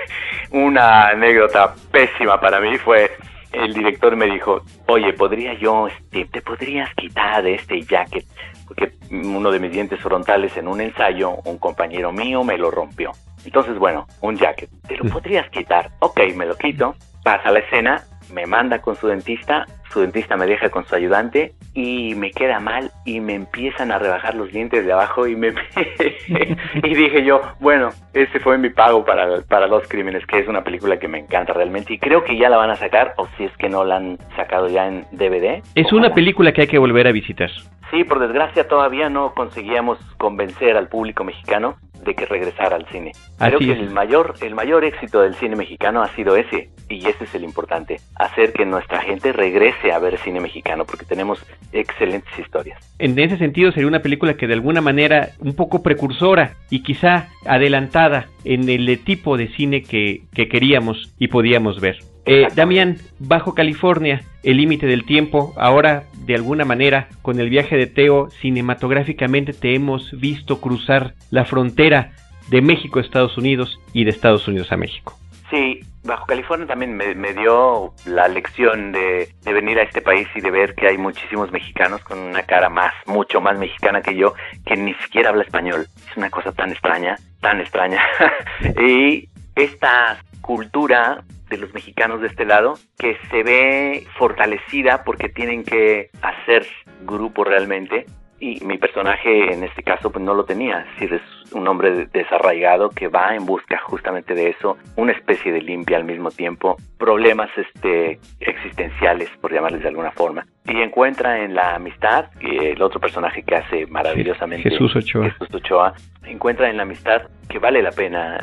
una 0.51 1.09
anécdota 1.09 1.75
pésima 1.91 2.41
para 2.41 2.61
mí 2.61 2.77
fue 2.79 3.11
el 3.55 3.73
director 3.73 4.17
me 4.17 4.27
dijo, 4.27 4.63
oye, 4.89 5.13
¿podría 5.13 5.55
yo, 5.55 5.87
este, 5.87 6.25
te 6.25 6.43
podrías 6.43 6.93
quitar 6.95 7.43
de 7.43 7.55
este 7.55 7.83
jacket? 7.83 8.25
Porque 8.67 8.95
uno 9.11 9.51
de 9.53 9.61
mis 9.61 9.71
dientes 9.71 10.01
frontales 10.01 10.57
en 10.57 10.67
un 10.67 10.81
ensayo, 10.81 11.37
un 11.45 11.59
compañero 11.59 12.11
mío 12.11 12.43
me 12.43 12.59
lo 12.59 12.71
rompió. 12.71 13.13
Entonces, 13.45 13.79
bueno, 13.79 14.07
un 14.23 14.37
jacket, 14.37 14.71
¿te 14.89 14.97
lo 14.97 15.05
podrías 15.05 15.49
quitar? 15.51 15.91
Ok, 16.01 16.21
me 16.35 16.47
lo 16.47 16.57
quito, 16.57 16.97
pasa 17.23 17.51
la 17.53 17.61
escena, 17.61 18.03
me 18.33 18.47
manda 18.47 18.81
con 18.81 18.97
su 18.97 19.07
dentista, 19.07 19.67
su 19.91 20.01
dentista 20.01 20.37
me 20.37 20.47
deja 20.47 20.71
con 20.71 20.85
su 20.87 20.95
ayudante 20.95 21.55
y 21.75 22.15
me 22.15 22.31
queda 22.31 22.61
mal 22.61 22.91
y 23.05 23.21
me 23.21 23.35
empiezan 23.35 23.93
a 23.93 23.99
rebajar 23.99 24.35
los 24.35 24.51
dientes 24.51 24.85
de 24.85 24.93
abajo 24.93 25.27
y 25.27 25.37
me 25.37 25.49
y 26.83 26.95
dije 26.95 27.25
yo, 27.25 27.41
bueno, 27.61 27.91
ese 28.13 28.41
fue 28.41 28.59
mi 28.59 28.71
pago 28.71 29.05
para, 29.05 29.43
para 29.43 29.67
Los 29.67 29.87
Crímenes, 29.89 30.27
que 30.27 30.39
es 30.39 30.49
una 30.49 30.63
película 30.63 30.99
que 30.99 31.09
me 31.09 31.19
encanta 31.19 31.53
realmente 31.53 31.95
y 31.95 31.99
creo 31.99 32.25
que 32.25 32.37
ya 32.37 32.49
la 32.49 32.57
van 32.57 32.71
a 32.71 32.77
sacar 32.77 33.15
o 33.17 33.27
si 33.37 33.45
es 33.45 33.57
que 33.57 33.69
no 33.69 33.85
la 33.85 33.97
han 33.97 34.19
sacado 34.37 34.69
ya 34.69 34.87
en 34.87 35.05
DVD. 35.13 35.63
Es 35.75 35.93
una 35.93 36.13
película 36.15 36.53
que 36.53 36.63
hay 36.63 36.69
que 36.69 36.79
volver 36.79 37.07
a 37.07 37.13
visitar. 37.13 37.51
Sí, 37.91 38.05
por 38.05 38.19
desgracia 38.19 38.67
todavía 38.67 39.09
no 39.09 39.35
conseguíamos 39.35 39.99
convencer 40.17 40.77
al 40.77 40.89
público 40.89 41.23
mexicano 41.23 41.77
de 42.05 42.15
que 42.15 42.27
regresara 42.27 42.77
al 42.77 42.87
cine. 42.87 43.13
Creo 43.39 43.59
que 43.59 43.73
el 43.73 43.91
mayor, 43.91 44.35
el 44.41 44.55
mayor 44.55 44.85
éxito 44.85 45.23
del 45.23 45.35
cine 45.35 45.57
mexicano 45.57 46.03
ha 46.03 46.09
sido 46.15 46.37
ese, 46.37 46.69
y 46.89 46.99
ese 47.07 47.25
es 47.25 47.35
el 47.35 47.45
importante, 47.45 48.01
hacer 48.17 48.53
que 48.53 48.65
nuestra 48.65 49.01
gente 49.01 49.33
regrese 49.33 49.93
a 49.93 49.99
ver 49.99 50.19
cine 50.19 50.41
mexicano, 50.41 50.85
porque 50.85 51.05
tenemos 51.05 51.45
excelentes 51.73 52.39
historias. 52.39 52.79
En 52.99 53.19
ese 53.19 53.37
sentido 53.39 53.73
sería 53.73 53.89
una 53.89 54.03
película 54.03 54.35
que 54.35 54.47
de 54.47 54.55
alguna 54.55 54.81
manera 54.81 55.31
un 55.41 55.55
poco 55.55 55.83
precursora 55.83 56.55
y 56.71 56.83
quizá 56.83 57.29
adelantada 57.47 58.27
en 58.45 58.69
el 58.69 58.99
tipo 59.05 59.37
de 59.37 59.49
cine 59.49 59.83
que, 59.83 60.23
que 60.35 60.49
queríamos 60.49 61.15
y 61.19 61.29
podíamos 61.29 61.81
ver. 61.81 61.99
Eh, 62.27 62.49
Damián, 62.55 62.97
Bajo 63.19 63.55
California, 63.55 64.23
El 64.43 64.57
Límite 64.57 64.87
del 64.87 65.05
Tiempo, 65.05 65.53
ahora 65.57 66.05
de 66.25 66.35
alguna 66.35 66.65
manera 66.65 67.09
con 67.21 67.39
el 67.39 67.51
viaje 67.51 67.77
de 67.77 67.87
Teo 67.87 68.31
cinematográficamente 68.31 69.53
te 69.53 69.75
hemos 69.75 70.11
visto 70.19 70.61
cruzar 70.61 71.15
la 71.31 71.45
frontera 71.45 72.13
de 72.49 72.63
México 72.63 72.99
a 72.99 73.03
Estados 73.03 73.37
Unidos 73.37 73.79
y 73.93 74.05
de 74.05 74.11
Estados 74.11 74.49
Unidos 74.49 74.73
a 74.73 74.77
México. 74.77 75.19
Sí, 75.51 75.81
Bajo 76.03 76.27
California 76.27 76.67
también 76.67 76.97
me, 76.97 77.33
dio 77.33 77.95
la 78.07 78.29
lección 78.29 78.93
de, 78.93 79.29
de, 79.43 79.53
venir 79.53 79.79
a 79.79 79.83
este 79.83 80.03
país 80.03 80.27
y 80.35 80.41
de 80.41 80.51
ver 80.51 80.75
que 80.75 80.89
hay 80.89 80.99
muchísimos 80.99 81.51
mexicanos 81.51 82.03
con 82.03 82.19
una 82.19 82.43
cara 82.43 82.69
más, 82.69 82.93
mucho 83.07 83.41
más 83.41 83.59
mexicana 83.59 84.03
que 84.03 84.15
yo, 84.15 84.35
que 84.67 84.77
ni 84.77 84.93
siquiera 84.95 85.31
habla 85.31 85.45
español. 85.45 85.87
Es 86.11 86.17
una 86.17 86.29
cosa 86.29 86.53
tan 86.53 86.73
extraña, 86.73 87.17
tan 87.41 87.61
extraña. 87.61 88.03
y 88.87 89.29
esta 89.55 90.19
cultura 90.43 91.25
de 91.55 91.61
los 91.61 91.73
mexicanos 91.73 92.21
de 92.21 92.27
este 92.27 92.45
lado 92.45 92.75
que 92.99 93.17
se 93.31 93.43
ve 93.43 94.07
fortalecida 94.19 95.05
porque 95.05 95.29
tienen 95.29 95.65
que 95.65 96.11
hacer 96.21 96.67
grupo 97.07 97.45
realmente 97.45 98.07
y 98.41 98.65
mi 98.65 98.79
personaje 98.79 99.53
en 99.53 99.65
este 99.65 99.83
caso 99.83 100.11
pues 100.11 100.25
no 100.25 100.35
lo 100.35 100.45
tenía, 100.45 100.81
es 100.81 100.87
decir, 100.95 101.15
es 101.15 101.53
un 101.53 101.67
hombre 101.69 102.07
desarraigado 102.13 102.91
que 102.91 103.09
va 103.09 103.35
en 103.35 103.47
busca 103.47 103.79
justamente 103.79 104.35
de 104.35 104.51
eso, 104.51 104.77
una 104.97 105.13
especie 105.13 105.53
de 105.53 105.63
limpia 105.63 105.97
al 105.97 106.05
mismo 106.05 106.31
tiempo, 106.31 106.77
problemas 106.99 107.49
este 107.57 108.19
existenciales 108.41 109.31
por 109.41 109.53
llamarles 109.53 109.83
de 109.83 109.89
alguna 109.89 110.11
forma. 110.11 110.47
Y 110.67 110.81
encuentra 110.81 111.45
en 111.45 111.55
la 111.55 111.75
amistad 111.75 112.27
el 112.41 112.81
otro 112.83 113.01
personaje 113.01 113.43
que 113.43 113.55
hace 113.55 113.87
maravillosamente 113.87 114.71
Jesús 114.71 114.97
Ochoa. 114.97 115.31
Jesús 115.31 115.55
Ochoa 115.55 115.95
encuentra 116.25 116.71
en 116.71 116.77
la 116.77 116.85
amistad 116.85 117.23
que 117.49 117.59
vale 117.59 117.83
la 117.83 117.93
pena 117.93 118.43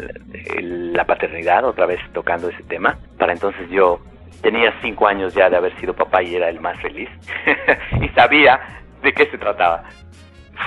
la 0.62 1.06
paternidad 1.06 1.66
otra 1.66 1.86
vez 1.86 2.00
tocando 2.14 2.50
ese 2.50 2.64
tema. 2.64 2.98
Para 3.18 3.34
entonces 3.34 3.70
yo 3.70 4.00
tenía 4.42 4.74
cinco 4.82 5.08
años 5.08 5.34
ya 5.34 5.50
de 5.50 5.58
haber 5.58 5.76
sido 5.80 5.94
papá 5.94 6.24
y 6.24 6.36
era 6.36 6.50
el 6.50 6.60
más 6.60 6.80
feliz. 6.82 7.10
Y 8.02 8.10
sabía 8.10 8.60
de 9.02 9.14
qué 9.14 9.26
se 9.28 9.38
trataba. 9.38 9.84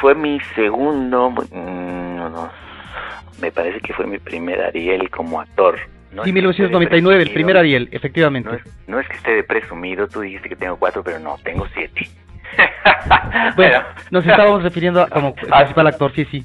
Fue 0.01 0.15
mi 0.15 0.41
segundo, 0.55 1.31
mm, 1.31 2.15
me 3.41 3.53
parece 3.53 3.81
que 3.81 3.93
fue 3.93 4.07
mi 4.07 4.19
primer 4.19 4.61
Ariel 4.61 5.11
como 5.11 5.41
actor. 5.41 5.79
sí, 6.25 6.33
1999, 6.33 7.23
el 7.23 7.31
primer 7.33 7.57
Ariel, 7.57 7.89
efectivamente. 7.93 8.61
No 8.87 9.01
es, 9.01 9.09
que 9.09 9.17
esté 9.17 9.33
de 9.33 9.45
presumido, 9.45 10.09
tú 10.09 10.21
dijiste 10.21 10.49
que 10.49 10.57
tengo 10.57 10.77
cuatro, 10.77 11.03
pero 11.03 11.19
no, 11.19 11.37
tengo 11.43 11.67
siete. 11.75 12.09
bueno, 13.57 13.83
nos 14.11 14.27
estábamos 14.27 14.63
refiriendo 14.63 15.03
a, 15.03 15.09
como 15.09 15.35
principal 15.35 15.87
actor, 15.87 16.13
sí, 16.15 16.25
sí. 16.27 16.45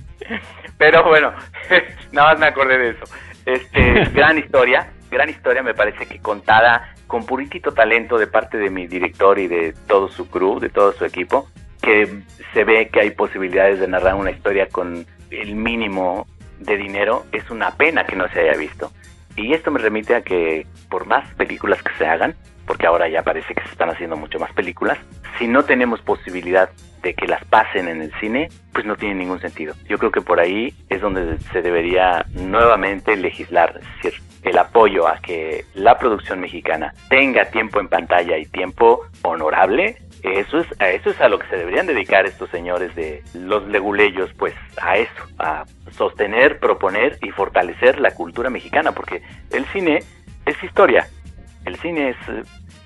Pero 0.77 1.03
bueno, 1.07 1.33
nada 2.11 2.31
más 2.31 2.39
me 2.39 2.47
acordé 2.47 2.77
de 2.77 2.89
eso. 2.91 3.05
Este, 3.45 4.05
gran 4.13 4.37
historia, 4.37 4.91
gran 5.09 5.29
historia 5.29 5.63
me 5.63 5.73
parece 5.73 6.05
que 6.05 6.19
contada 6.19 6.93
con 7.07 7.25
puritito 7.25 7.71
talento 7.71 8.17
de 8.17 8.27
parte 8.27 8.57
de 8.57 8.69
mi 8.69 8.87
director 8.87 9.39
y 9.39 9.47
de 9.47 9.73
todo 9.87 10.09
su 10.09 10.29
crew, 10.29 10.59
de 10.59 10.69
todo 10.69 10.93
su 10.93 11.05
equipo 11.05 11.47
que 11.89 12.21
se 12.53 12.63
ve 12.63 12.89
que 12.89 12.99
hay 12.99 13.09
posibilidades 13.09 13.79
de 13.79 13.87
narrar 13.87 14.13
una 14.13 14.29
historia 14.29 14.67
con 14.67 15.07
el 15.31 15.55
mínimo 15.55 16.27
de 16.59 16.77
dinero, 16.77 17.25
es 17.31 17.49
una 17.49 17.71
pena 17.71 18.03
que 18.03 18.15
no 18.15 18.27
se 18.29 18.41
haya 18.41 18.55
visto. 18.59 18.91
Y 19.35 19.53
esto 19.53 19.71
me 19.71 19.79
remite 19.79 20.13
a 20.13 20.21
que 20.21 20.67
por 20.87 21.07
más 21.07 21.33
películas 21.33 21.81
que 21.81 21.91
se 21.97 22.05
hagan, 22.05 22.35
porque 22.67 22.85
ahora 22.85 23.09
ya 23.09 23.23
parece 23.23 23.55
que 23.55 23.63
se 23.63 23.69
están 23.69 23.89
haciendo 23.89 24.15
mucho 24.15 24.37
más 24.37 24.53
películas, 24.53 24.99
si 25.39 25.47
no 25.47 25.63
tenemos 25.63 25.99
posibilidad 26.01 26.69
de 27.01 27.15
que 27.15 27.27
las 27.27 27.43
pasen 27.45 27.87
en 27.87 28.03
el 28.03 28.13
cine, 28.19 28.49
pues 28.71 28.85
no 28.85 28.95
tiene 28.95 29.15
ningún 29.15 29.39
sentido. 29.39 29.73
Yo 29.87 29.97
creo 29.97 30.11
que 30.11 30.21
por 30.21 30.39
ahí 30.39 30.75
es 30.89 31.01
donde 31.01 31.39
se 31.51 31.63
debería 31.63 32.23
nuevamente 32.33 33.15
legislar, 33.15 33.79
es 33.81 34.03
decir, 34.03 34.21
el 34.43 34.59
apoyo 34.59 35.07
a 35.07 35.17
que 35.17 35.65
la 35.73 35.97
producción 35.97 36.39
mexicana 36.39 36.93
tenga 37.09 37.45
tiempo 37.45 37.79
en 37.79 37.87
pantalla 37.87 38.37
y 38.37 38.45
tiempo 38.45 39.07
honorable 39.23 39.97
eso 40.23 40.59
es, 40.59 40.67
a 40.81 40.89
eso 40.89 41.09
es 41.09 41.21
a 41.21 41.29
lo 41.29 41.39
que 41.39 41.47
se 41.47 41.57
deberían 41.57 41.87
dedicar 41.87 42.25
estos 42.25 42.49
señores 42.49 42.93
de 42.95 43.23
los 43.33 43.67
leguleyos, 43.67 44.31
pues 44.33 44.53
a 44.81 44.97
eso, 44.97 45.23
a 45.37 45.65
sostener, 45.91 46.59
proponer 46.59 47.17
y 47.21 47.31
fortalecer 47.31 47.99
la 47.99 48.11
cultura 48.11 48.49
mexicana, 48.49 48.91
porque 48.91 49.21
el 49.51 49.65
cine 49.67 49.99
es 50.45 50.63
historia, 50.63 51.07
el 51.65 51.75
cine 51.77 52.09
es 52.09 52.17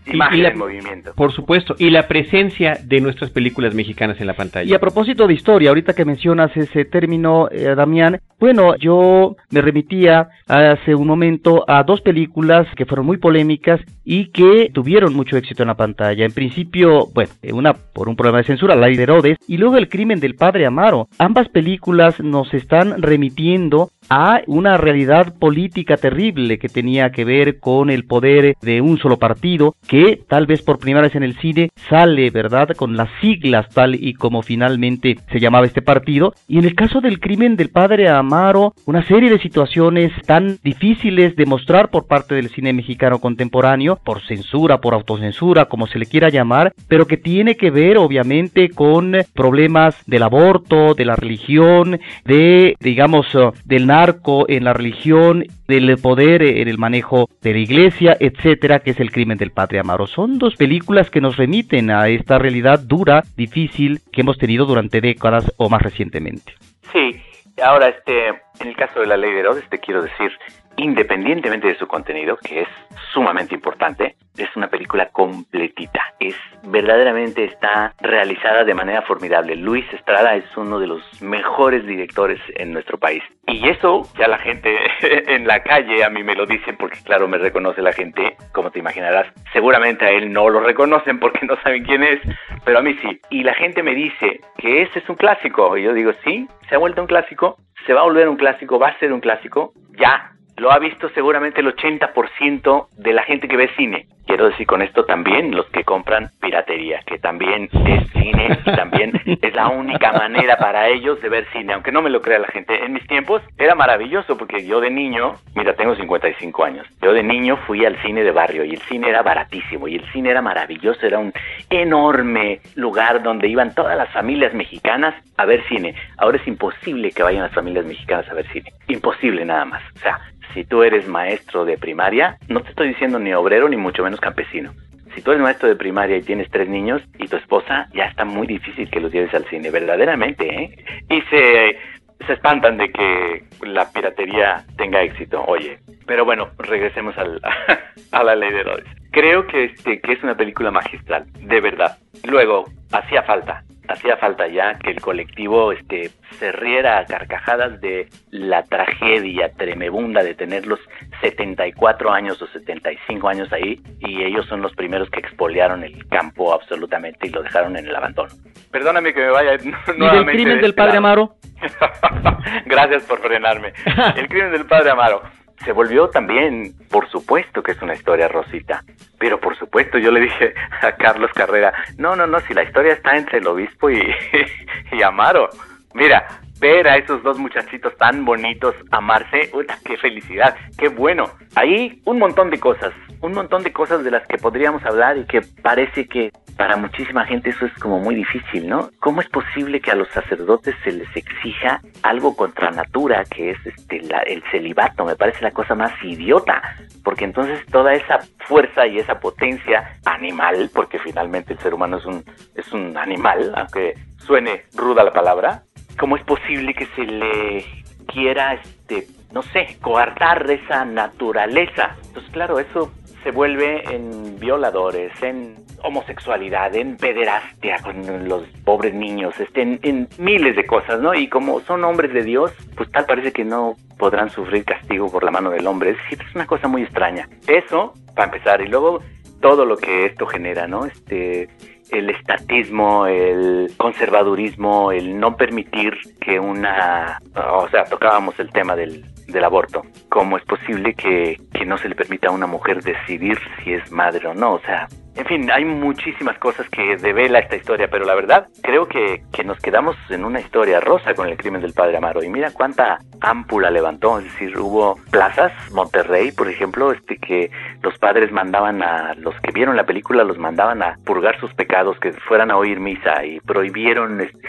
eh, 0.05 0.11
imagen 0.13 0.45
en 0.45 0.57
movimiento. 0.57 1.13
Por 1.15 1.31
supuesto, 1.31 1.75
y 1.77 1.89
la 1.89 2.07
presencia 2.07 2.77
de 2.83 3.01
nuestras 3.01 3.29
películas 3.31 3.73
mexicanas 3.73 4.19
en 4.19 4.27
la 4.27 4.33
pantalla. 4.33 4.69
Y 4.69 4.73
a 4.73 4.79
propósito 4.79 5.27
de 5.27 5.33
historia, 5.33 5.69
ahorita 5.69 5.93
que 5.93 6.05
mencionas 6.05 6.55
ese 6.55 6.85
término, 6.85 7.49
eh, 7.51 7.75
Damián, 7.75 8.19
bueno, 8.39 8.75
yo 8.75 9.37
me 9.51 9.61
remitía 9.61 10.27
hace 10.47 10.95
un 10.95 11.07
momento 11.07 11.63
a 11.67 11.83
dos 11.83 12.01
películas 12.01 12.67
que 12.75 12.85
fueron 12.85 13.05
muy 13.05 13.15
polémicas 13.17 13.79
y 14.03 14.31
que 14.31 14.69
tuvieron 14.73 15.13
mucho 15.13 15.37
éxito 15.37 15.63
en 15.63 15.67
la 15.67 15.77
pantalla. 15.77 16.25
En 16.25 16.33
principio, 16.33 17.07
bueno, 17.13 17.31
una 17.53 17.73
por 17.73 18.09
un 18.09 18.17
problema 18.17 18.39
de 18.39 18.43
censura, 18.45 18.75
La 18.75 18.87
de 18.87 19.01
Herodes, 19.01 19.37
y 19.47 19.57
luego 19.57 19.77
El 19.77 19.87
crimen 19.87 20.19
del 20.19 20.35
padre 20.35 20.65
Amaro. 20.65 21.07
Ambas 21.19 21.47
películas 21.47 22.19
nos 22.19 22.53
están 22.53 23.01
remitiendo 23.01 23.91
a 24.09 24.41
una 24.47 24.77
realidad 24.77 25.33
política 25.39 25.95
terrible 25.95 26.57
que 26.57 26.67
tenía 26.67 27.11
que 27.11 27.23
ver 27.23 27.59
con 27.59 27.89
el 27.89 28.05
poder 28.05 28.55
de 28.61 28.81
un 28.81 28.97
solo 28.97 29.17
partido, 29.17 29.75
que 29.93 30.19
tal 30.27 30.47
vez 30.47 30.63
por 30.63 30.79
primera 30.79 31.03
vez 31.03 31.13
en 31.13 31.21
el 31.21 31.35
cine 31.35 31.69
sale, 31.87 32.31
¿verdad?, 32.31 32.69
con 32.75 32.97
las 32.97 33.09
siglas 33.21 33.69
tal 33.69 33.93
y 33.93 34.15
como 34.15 34.41
finalmente 34.41 35.17
se 35.31 35.39
llamaba 35.39 35.67
este 35.67 35.83
partido. 35.83 36.33
Y 36.47 36.57
en 36.57 36.65
el 36.65 36.73
caso 36.73 36.99
del 36.99 37.19
crimen 37.19 37.55
del 37.55 37.69
padre 37.69 38.09
Amaro, 38.09 38.73
una 38.87 39.05
serie 39.05 39.29
de 39.29 39.37
situaciones 39.37 40.11
tan 40.25 40.57
difíciles 40.63 41.35
de 41.35 41.45
mostrar 41.45 41.91
por 41.91 42.07
parte 42.07 42.33
del 42.33 42.49
cine 42.49 42.73
mexicano 42.73 43.19
contemporáneo, 43.19 43.99
por 44.03 44.23
censura, 44.23 44.79
por 44.79 44.95
autocensura, 44.95 45.65
como 45.65 45.85
se 45.85 45.99
le 45.99 46.07
quiera 46.07 46.29
llamar, 46.29 46.73
pero 46.87 47.05
que 47.05 47.17
tiene 47.17 47.55
que 47.55 47.69
ver 47.69 47.99
obviamente 47.99 48.69
con 48.69 49.13
problemas 49.35 49.95
del 50.07 50.23
aborto, 50.23 50.95
de 50.95 51.05
la 51.05 51.15
religión, 51.15 51.99
de, 52.25 52.75
digamos, 52.79 53.27
del 53.63 53.85
narco 53.85 54.45
en 54.49 54.63
la 54.63 54.73
religión, 54.73 55.43
del 55.67 55.97
poder 55.97 56.41
en 56.41 56.67
el 56.67 56.79
manejo 56.79 57.29
de 57.43 57.53
la 57.53 57.59
iglesia, 57.59 58.17
etcétera, 58.19 58.79
que 58.79 58.91
es 58.91 58.99
el 58.99 59.11
crimen 59.11 59.37
del 59.37 59.51
padre 59.51 59.82
Son 60.07 60.39
dos 60.39 60.55
películas 60.55 61.09
que 61.09 61.21
nos 61.21 61.37
remiten 61.37 61.91
a 61.91 62.07
esta 62.07 62.39
realidad 62.39 62.79
dura, 62.79 63.23
difícil, 63.35 63.99
que 64.11 64.21
hemos 64.21 64.37
tenido 64.37 64.65
durante 64.65 65.01
décadas 65.01 65.51
o 65.57 65.69
más 65.69 65.81
recientemente. 65.81 66.53
Sí, 66.91 67.21
ahora 67.61 67.89
este, 67.89 68.27
en 68.27 68.67
el 68.67 68.75
caso 68.75 68.99
de 68.99 69.07
la 69.07 69.17
ley 69.17 69.31
de 69.31 69.39
Herodes 69.39 69.69
te 69.69 69.79
quiero 69.79 70.01
decir, 70.01 70.31
independientemente 70.77 71.67
de 71.67 71.77
su 71.77 71.87
contenido, 71.87 72.37
que 72.37 72.61
es 72.61 72.67
sumamente 73.13 73.55
importante, 73.55 74.15
es 74.37 74.49
una 74.55 74.67
película 74.67 75.09
completita. 75.11 76.01
Es 76.19 76.35
verdaderamente 76.63 77.43
está 77.43 77.93
realizada 77.99 78.63
de 78.63 78.73
manera 78.73 79.01
formidable. 79.03 79.55
Luis 79.55 79.85
Estrada 79.93 80.35
es 80.35 80.45
uno 80.57 80.79
de 80.79 80.87
los 80.87 81.21
mejores 81.21 81.85
directores 81.85 82.39
en 82.55 82.73
nuestro 82.73 82.97
país. 82.97 83.23
Y 83.47 83.67
eso 83.69 84.03
ya 84.17 84.27
la 84.27 84.39
gente 84.39 84.75
en 85.01 85.47
la 85.47 85.61
calle 85.61 86.03
a 86.03 86.09
mí 86.09 86.23
me 86.23 86.35
lo 86.35 86.45
dicen 86.45 86.75
porque 86.77 86.99
claro, 87.03 87.27
me 87.27 87.37
reconoce 87.37 87.81
la 87.81 87.93
gente, 87.93 88.35
como 88.51 88.71
te 88.71 88.79
imaginarás. 88.79 89.27
Seguramente 89.51 90.05
a 90.05 90.11
él 90.11 90.31
no 90.31 90.49
lo 90.49 90.61
reconocen 90.61 91.19
porque 91.19 91.45
no 91.45 91.55
saben 91.61 91.83
quién 91.83 92.03
es, 92.03 92.19
pero 92.65 92.79
a 92.79 92.81
mí 92.81 92.95
sí. 93.01 93.19
Y 93.29 93.43
la 93.43 93.53
gente 93.53 93.83
me 93.83 93.93
dice 93.93 94.41
que 94.57 94.83
ese 94.83 94.99
es 94.99 95.09
un 95.09 95.15
clásico. 95.15 95.77
Y 95.77 95.83
yo 95.83 95.93
digo, 95.93 96.11
sí, 96.23 96.47
se 96.69 96.75
ha 96.75 96.79
vuelto 96.79 97.01
un 97.01 97.07
clásico, 97.07 97.57
se 97.85 97.93
va 97.93 98.01
a 98.01 98.05
volver 98.05 98.29
un 98.29 98.37
clásico, 98.37 98.79
va 98.79 98.89
a 98.89 98.99
ser 98.99 99.11
un 99.13 99.19
clásico, 99.19 99.73
ya, 99.97 100.31
lo 100.57 100.71
ha 100.71 100.79
visto 100.79 101.09
seguramente 101.09 101.61
el 101.61 101.75
80% 101.75 102.87
de 102.97 103.13
la 103.13 103.23
gente 103.23 103.47
que 103.47 103.57
ve 103.57 103.69
cine. 103.75 104.07
Quiero 104.25 104.49
decir 104.49 104.65
con 104.65 104.81
esto 104.81 105.05
también 105.05 105.55
los 105.55 105.65
que 105.67 105.83
compran 105.83 106.29
piratería, 106.39 107.01
que 107.05 107.19
también 107.19 107.69
es 107.85 108.09
cine 108.11 108.59
y 108.65 108.71
también 108.75 109.11
es 109.41 109.53
la 109.53 109.67
única 109.67 110.13
manera 110.13 110.57
para 110.57 110.87
ellos 110.87 111.21
de 111.21 111.29
ver 111.29 111.45
cine, 111.51 111.73
aunque 111.73 111.91
no 111.91 112.01
me 112.01 112.09
lo 112.09 112.21
crea 112.21 112.39
la 112.39 112.47
gente. 112.47 112.83
En 112.83 112.93
mis 112.93 113.05
tiempos 113.07 113.41
era 113.57 113.75
maravilloso 113.75 114.37
porque 114.37 114.65
yo 114.65 114.79
de 114.79 114.89
niño, 114.89 115.35
mira, 115.55 115.75
tengo 115.75 115.95
55 115.95 116.63
años, 116.63 116.87
yo 117.01 117.13
de 117.13 117.23
niño 117.23 117.57
fui 117.67 117.85
al 117.85 118.01
cine 118.01 118.23
de 118.23 118.31
barrio 118.31 118.63
y 118.63 118.71
el 118.71 118.81
cine 118.81 119.09
era 119.09 119.21
baratísimo 119.21 119.87
y 119.87 119.95
el 119.95 120.11
cine 120.11 120.29
era 120.31 120.41
maravilloso, 120.41 121.05
era 121.05 121.19
un 121.19 121.33
enorme 121.69 122.61
lugar 122.75 123.23
donde 123.23 123.47
iban 123.47 123.75
todas 123.75 123.97
las 123.97 124.09
familias 124.11 124.53
mexicanas 124.53 125.15
a 125.37 125.45
ver 125.45 125.63
cine. 125.67 125.95
Ahora 126.17 126.37
es 126.37 126.47
imposible 126.47 127.11
que 127.11 127.23
vayan 127.23 127.43
las 127.43 127.53
familias 127.53 127.85
mexicanas 127.85 128.29
a 128.29 128.33
ver 128.33 128.47
cine, 128.51 128.71
imposible 128.87 129.43
nada 129.45 129.65
más. 129.65 129.83
O 129.95 129.99
sea, 129.99 130.19
si 130.53 130.63
tú 130.63 130.83
eres 130.83 131.07
maestro 131.07 131.65
de 131.65 131.77
primaria, 131.77 132.37
no 132.47 132.61
te 132.61 132.69
estoy 132.69 132.89
diciendo 132.89 133.19
ni 133.19 133.33
obrero 133.33 133.67
ni 133.69 133.77
mucho 133.77 134.03
menos 134.03 134.12
campesino. 134.19 134.73
Si 135.15 135.21
tú 135.21 135.31
eres 135.31 135.43
maestro 135.43 135.69
de 135.69 135.75
primaria 135.75 136.17
y 136.17 136.23
tienes 136.23 136.49
tres 136.49 136.67
niños 136.67 137.01
y 137.19 137.27
tu 137.27 137.37
esposa, 137.37 137.87
ya 137.93 138.05
está 138.05 138.25
muy 138.25 138.47
difícil 138.47 138.89
que 138.89 138.99
los 138.99 139.11
lleves 139.11 139.33
al 139.33 139.45
cine, 139.45 139.69
verdaderamente, 139.69 140.47
¿eh? 140.47 140.75
Y 141.09 141.21
se, 141.29 141.77
se 142.25 142.33
espantan 142.33 142.77
de 142.77 142.91
que 142.91 143.43
la 143.61 143.91
piratería 143.91 144.63
tenga 144.75 145.03
éxito, 145.03 145.43
oye. 145.45 145.77
Pero 146.07 146.25
bueno, 146.25 146.49
regresemos 146.57 147.15
a 148.11 148.23
la 148.23 148.35
ley 148.35 148.51
de 148.51 148.59
Herodes. 148.61 148.85
Creo 149.11 149.45
que, 149.45 149.65
este, 149.65 150.01
que 150.01 150.13
es 150.13 150.23
una 150.23 150.35
película 150.35 150.71
magistral, 150.71 151.25
de 151.39 151.61
verdad. 151.61 151.97
Luego, 152.23 152.65
hacía 152.91 153.21
falta, 153.23 153.63
hacía 153.87 154.17
falta 154.17 154.47
ya 154.47 154.75
que 154.75 154.91
el 154.91 155.01
colectivo 155.01 155.71
este, 155.71 156.11
se 156.39 156.51
riera 156.51 156.99
a 156.99 157.05
carcajadas 157.05 157.79
de 157.81 158.07
la 158.31 158.63
tragedia 158.63 159.51
tremebunda 159.51 160.23
de 160.23 160.35
tenerlos 160.35 160.79
74 161.21 162.11
años 162.11 162.41
o 162.41 162.47
75 162.47 163.27
años 163.27 163.51
ahí 163.51 163.81
y 163.99 164.23
ellos 164.23 164.45
son 164.47 164.61
los 164.61 164.73
primeros 164.73 165.09
que 165.09 165.19
expoliaron 165.19 165.83
el 165.83 166.07
campo 166.07 166.53
absolutamente 166.53 167.27
y 167.27 167.31
lo 167.31 167.43
dejaron 167.43 167.77
en 167.77 167.87
el 167.87 167.95
abandono. 167.95 168.33
Perdóname 168.71 169.13
que 169.13 169.21
me 169.21 169.29
vaya 169.29 169.57
nuevamente. 169.97 170.03
¿Y 170.03 170.17
el 170.17 170.25
crimen 170.25 170.61
del 170.61 170.69
este 170.71 170.81
padre 170.81 170.97
Amaro? 170.97 171.35
Gracias 172.65 173.03
por 173.03 173.19
frenarme. 173.19 173.73
El 174.15 174.27
crimen 174.27 174.51
del 174.51 174.65
padre 174.65 174.91
Amaro 174.91 175.21
se 175.63 175.71
volvió 175.71 176.09
también, 176.09 176.73
por 176.89 177.09
supuesto 177.09 177.63
que 177.63 177.71
es 177.71 177.81
una 177.81 177.95
historia 177.95 178.27
rosita, 178.27 178.83
pero 179.17 179.39
por 179.39 179.57
supuesto 179.57 179.97
yo 179.97 180.11
le 180.11 180.21
dije 180.21 180.53
a 180.81 180.91
Carlos 180.93 181.31
Carrera, 181.33 181.73
no, 181.97 182.15
no, 182.15 182.27
no, 182.27 182.39
si 182.41 182.53
la 182.53 182.63
historia 182.63 182.93
está 182.93 183.15
entre 183.15 183.39
el 183.39 183.47
obispo 183.47 183.89
y, 183.89 184.01
y 184.91 185.01
Amaro, 185.01 185.49
mira, 185.93 186.25
ver 186.63 186.87
a 186.87 186.95
esos 186.95 187.21
dos 187.23 187.37
muchachitos 187.37 187.93
tan 187.97 188.23
bonitos 188.23 188.73
amarse, 188.89 189.49
uy, 189.53 189.67
qué 189.83 189.97
felicidad, 189.97 190.55
qué 190.77 190.87
bueno. 190.87 191.25
Ahí 191.55 192.01
un 192.05 192.19
montón 192.19 192.49
de 192.49 192.57
cosas, 192.57 192.93
un 193.19 193.33
montón 193.33 193.63
de 193.63 193.73
cosas 193.73 194.01
de 194.05 194.11
las 194.11 194.25
que 194.27 194.37
podríamos 194.37 194.81
hablar 194.85 195.17
y 195.17 195.25
que 195.25 195.41
parece 195.61 196.07
que 196.07 196.31
para 196.55 196.77
muchísima 196.77 197.25
gente 197.25 197.49
eso 197.49 197.65
es 197.65 197.73
como 197.79 197.99
muy 197.99 198.15
difícil, 198.15 198.69
¿no? 198.69 198.89
¿Cómo 199.01 199.19
es 199.19 199.27
posible 199.27 199.81
que 199.81 199.91
a 199.91 199.95
los 199.95 200.07
sacerdotes 200.09 200.73
se 200.85 200.93
les 200.93 201.13
exija 201.17 201.81
algo 202.01 202.33
contra 202.33 202.71
natura, 202.71 203.25
que 203.25 203.49
es 203.49 203.57
este 203.65 204.01
el 204.27 204.41
celibato? 204.49 205.03
Me 205.03 205.17
parece 205.17 205.41
la 205.41 205.51
cosa 205.51 205.75
más 205.75 205.91
idiota, 206.01 206.61
porque 207.03 207.25
entonces 207.25 207.59
toda 207.65 207.93
esa 207.93 208.19
fuerza 208.47 208.87
y 208.87 208.99
esa 208.99 209.19
potencia 209.19 209.97
animal, 210.05 210.69
porque 210.73 210.97
finalmente 210.99 211.51
el 211.51 211.59
ser 211.59 211.73
humano 211.73 211.97
es 211.97 212.05
un 212.05 212.23
es 212.55 212.71
un 212.71 212.95
animal, 212.97 213.51
aunque 213.57 213.95
suene 214.17 214.63
ruda 214.75 215.03
la 215.03 215.11
palabra, 215.11 215.63
¿Cómo 215.99 216.15
es 216.15 216.23
posible 216.23 216.73
que 216.73 216.85
se 216.87 217.03
le 217.03 217.65
quiera, 218.07 218.53
este, 218.53 219.07
no 219.31 219.41
sé, 219.41 219.77
coartar 219.81 220.49
esa 220.49 220.85
naturaleza? 220.85 221.95
Entonces, 222.07 222.31
claro, 222.31 222.59
eso 222.59 222.91
se 223.23 223.31
vuelve 223.31 223.83
en 223.93 224.39
violadores, 224.39 225.11
en 225.21 225.55
homosexualidad, 225.83 226.75
en 226.75 226.97
pederastia 226.97 227.77
con 227.81 228.27
los 228.27 228.43
pobres 228.63 228.93
niños, 228.93 229.37
este, 229.39 229.61
en, 229.61 230.07
miles 230.17 230.55
de 230.55 230.65
cosas, 230.65 230.99
¿no? 230.99 231.13
Y 231.13 231.27
como 231.27 231.59
son 231.61 231.83
hombres 231.83 232.13
de 232.13 232.23
Dios, 232.23 232.51
pues 232.75 232.91
tal 232.91 233.05
parece 233.05 233.31
que 233.31 233.43
no 233.43 233.75
podrán 233.97 234.29
sufrir 234.29 234.65
castigo 234.65 235.11
por 235.11 235.23
la 235.23 235.31
mano 235.31 235.49
del 235.51 235.67
hombre. 235.67 235.91
Es 235.91 235.97
decir, 235.97 236.19
es 236.27 236.35
una 236.35 236.47
cosa 236.47 236.67
muy 236.67 236.83
extraña. 236.83 237.27
Eso, 237.47 237.93
para 238.15 238.25
empezar, 238.25 238.61
y 238.61 238.67
luego 238.67 239.01
todo 239.41 239.65
lo 239.65 239.77
que 239.77 240.05
esto 240.05 240.25
genera, 240.25 240.67
¿no? 240.67 240.85
Este, 240.85 241.49
el 241.93 242.09
estatismo, 242.09 243.05
el 243.05 243.71
conservadurismo, 243.77 244.91
el 244.91 245.19
no 245.19 245.37
permitir 245.37 245.93
que 246.19 246.39
una, 246.39 247.19
o 247.35 247.67
sea, 247.69 247.85
tocábamos 247.85 248.39
el 248.39 248.51
tema 248.51 248.75
del, 248.75 249.05
del 249.27 249.43
aborto. 249.43 249.83
¿Cómo 250.09 250.37
es 250.37 250.43
posible 250.45 250.93
que, 250.93 251.39
que 251.53 251.65
no 251.65 251.77
se 251.77 251.89
le 251.89 251.95
permita 251.95 252.29
a 252.29 252.31
una 252.31 252.47
mujer 252.47 252.81
decidir 252.81 253.37
si 253.63 253.73
es 253.73 253.91
madre 253.91 254.27
o 254.27 254.33
no? 254.33 254.53
O 254.53 254.59
sea, 254.59 254.87
en 255.15 255.25
fin, 255.25 255.51
hay 255.51 255.63
muchísimas 255.63 256.37
cosas 256.39 256.67
que 256.69 256.97
devela 256.97 257.39
esta 257.39 257.55
historia, 257.55 257.87
pero 257.87 258.05
la 258.05 258.15
verdad 258.15 258.47
creo 258.61 258.87
que, 258.87 259.23
que, 259.31 259.43
nos 259.43 259.59
quedamos 259.59 259.95
en 260.09 260.25
una 260.25 260.39
historia 260.39 260.79
rosa 260.79 261.13
con 261.13 261.27
el 261.27 261.37
crimen 261.37 261.61
del 261.61 261.73
padre 261.73 261.97
Amaro. 261.97 262.23
Y 262.23 262.29
mira 262.29 262.51
cuánta 262.51 262.99
ámpula 263.21 263.69
levantó, 263.69 264.17
es 264.17 264.25
decir, 264.25 264.57
hubo 264.57 264.97
plazas, 265.11 265.51
Monterrey, 265.71 266.31
por 266.31 266.49
ejemplo, 266.49 266.91
este 266.91 267.17
que 267.17 267.51
los 267.81 267.97
padres 267.99 268.31
mandaban 268.31 268.81
a 268.81 269.13
los 269.15 269.35
que 269.41 269.51
vieron 269.51 269.75
la 269.75 269.85
película, 269.85 270.23
los 270.23 270.37
mandaban 270.37 270.81
a 270.81 270.97
purgar 271.05 271.39
sus 271.39 271.53
pecados, 271.53 271.99
que 271.99 272.13
fueran 272.13 272.49
a 272.49 272.57
oír 272.57 272.79
misa 272.79 273.23
y 273.23 273.39
prohibieron 273.41 274.19
este, 274.21 274.39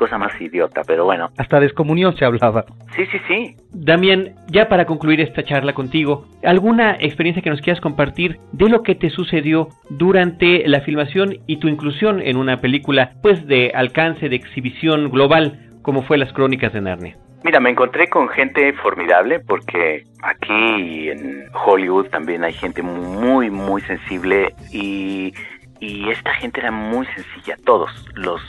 cosa 0.00 0.16
más 0.16 0.32
idiota, 0.40 0.80
pero 0.86 1.04
bueno. 1.04 1.28
Hasta 1.36 1.60
descomunión 1.60 2.16
se 2.16 2.24
hablaba. 2.24 2.64
Sí, 2.96 3.04
sí, 3.12 3.18
sí. 3.28 3.56
Damián, 3.70 4.30
ya 4.48 4.66
para 4.66 4.86
concluir 4.86 5.20
esta 5.20 5.44
charla 5.44 5.74
contigo, 5.74 6.26
¿alguna 6.42 6.96
experiencia 6.98 7.42
que 7.42 7.50
nos 7.50 7.60
quieras 7.60 7.82
compartir 7.82 8.38
de 8.52 8.70
lo 8.70 8.82
que 8.82 8.94
te 8.94 9.10
sucedió 9.10 9.68
durante 9.90 10.66
la 10.66 10.80
filmación 10.80 11.36
y 11.46 11.58
tu 11.58 11.68
inclusión 11.68 12.22
en 12.22 12.38
una 12.38 12.62
película, 12.62 13.12
pues 13.22 13.46
de 13.46 13.72
alcance, 13.74 14.30
de 14.30 14.36
exhibición 14.36 15.10
global, 15.10 15.68
como 15.82 16.02
fue 16.02 16.16
Las 16.16 16.32
Crónicas 16.32 16.72
de 16.72 16.80
Narnia? 16.80 17.16
Mira, 17.44 17.60
me 17.60 17.68
encontré 17.68 18.08
con 18.08 18.28
gente 18.30 18.72
formidable 18.72 19.40
porque 19.40 20.04
aquí 20.22 21.10
en 21.10 21.44
Hollywood 21.52 22.06
también 22.06 22.42
hay 22.42 22.54
gente 22.54 22.82
muy, 22.82 23.50
muy 23.50 23.82
sensible 23.82 24.54
y, 24.72 25.34
y 25.78 26.08
esta 26.08 26.32
gente 26.34 26.60
era 26.60 26.70
muy 26.70 27.06
sencilla, 27.06 27.56
todos, 27.64 27.90
los 28.14 28.40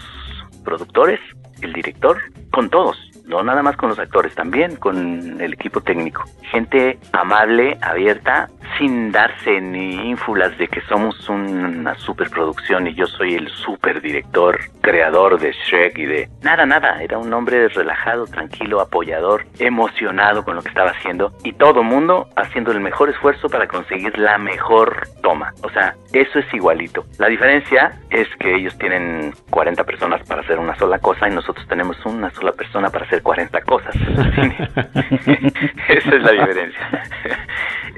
productores, 0.64 1.20
el 1.62 1.74
director, 1.74 2.18
con 2.52 2.70
todos, 2.70 2.98
no 3.32 3.44
nada 3.44 3.64
más 3.64 3.78
con 3.78 3.90
los 3.90 3.98
actores, 3.98 4.36
también 4.36 4.76
con 4.76 5.40
el 5.40 5.54
equipo 5.54 5.80
técnico. 5.80 6.26
Gente 6.52 7.00
amable, 7.14 7.78
abierta, 7.82 8.50
sin 8.78 9.12
darse 9.12 9.62
ni 9.62 10.10
ínfulas 10.10 10.58
de 10.58 10.68
que 10.68 10.82
somos 10.82 11.30
una 11.30 11.96
superproducción 11.96 12.88
y 12.88 12.94
yo 12.94 13.06
soy 13.08 13.36
el 13.36 13.48
superdirector, 13.50 14.60
creador 14.82 15.40
de 15.40 15.54
Shrek 15.54 15.98
y 15.98 16.06
de 16.06 16.30
nada, 16.42 16.66
nada. 16.66 17.02
Era 17.02 17.18
un 17.18 17.34
hombre 17.34 17.70
relajado, 17.70 18.26
tranquilo, 18.26 18.82
apoyador, 18.82 19.46
emocionado 19.60 20.44
con 20.44 20.56
lo 20.56 20.62
que 20.62 20.70
estaba 20.70 20.92
haciendo 20.92 21.32
y 21.44 21.54
todo 21.54 21.84
mundo 21.84 22.28
haciendo 22.36 22.72
el 22.72 22.82
mejor 22.82 23.10
esfuerzo 23.10 23.48
para 23.48 23.68
conseguir 23.68 24.18
la 24.20 24.38
mejor 24.38 25.08
toma. 25.24 25.54
O 25.64 25.70
sea, 25.70 25.96
eso 26.12 26.40
es 26.40 26.54
igualito. 26.54 27.06
La 27.18 27.28
diferencia 27.28 27.94
es 28.10 28.28
que 28.40 28.56
ellos 28.56 28.78
tienen 28.78 29.34
40 29.50 29.84
personas 29.86 30.22
para 30.28 30.42
hacer 30.42 30.60
una 30.60 30.76
sola 30.76 31.00
cosa 31.00 31.30
y 31.30 31.32
nosotros 31.32 31.66
tenemos 31.68 31.98
una 32.06 32.30
sola 32.32 32.52
persona 32.52 32.90
para 32.90 33.06
hacer 33.06 33.21
40 33.22 33.62
cosas. 33.62 33.96
Esa 35.88 36.16
es 36.16 36.24
la 36.24 36.32
diferencia. 36.32 37.04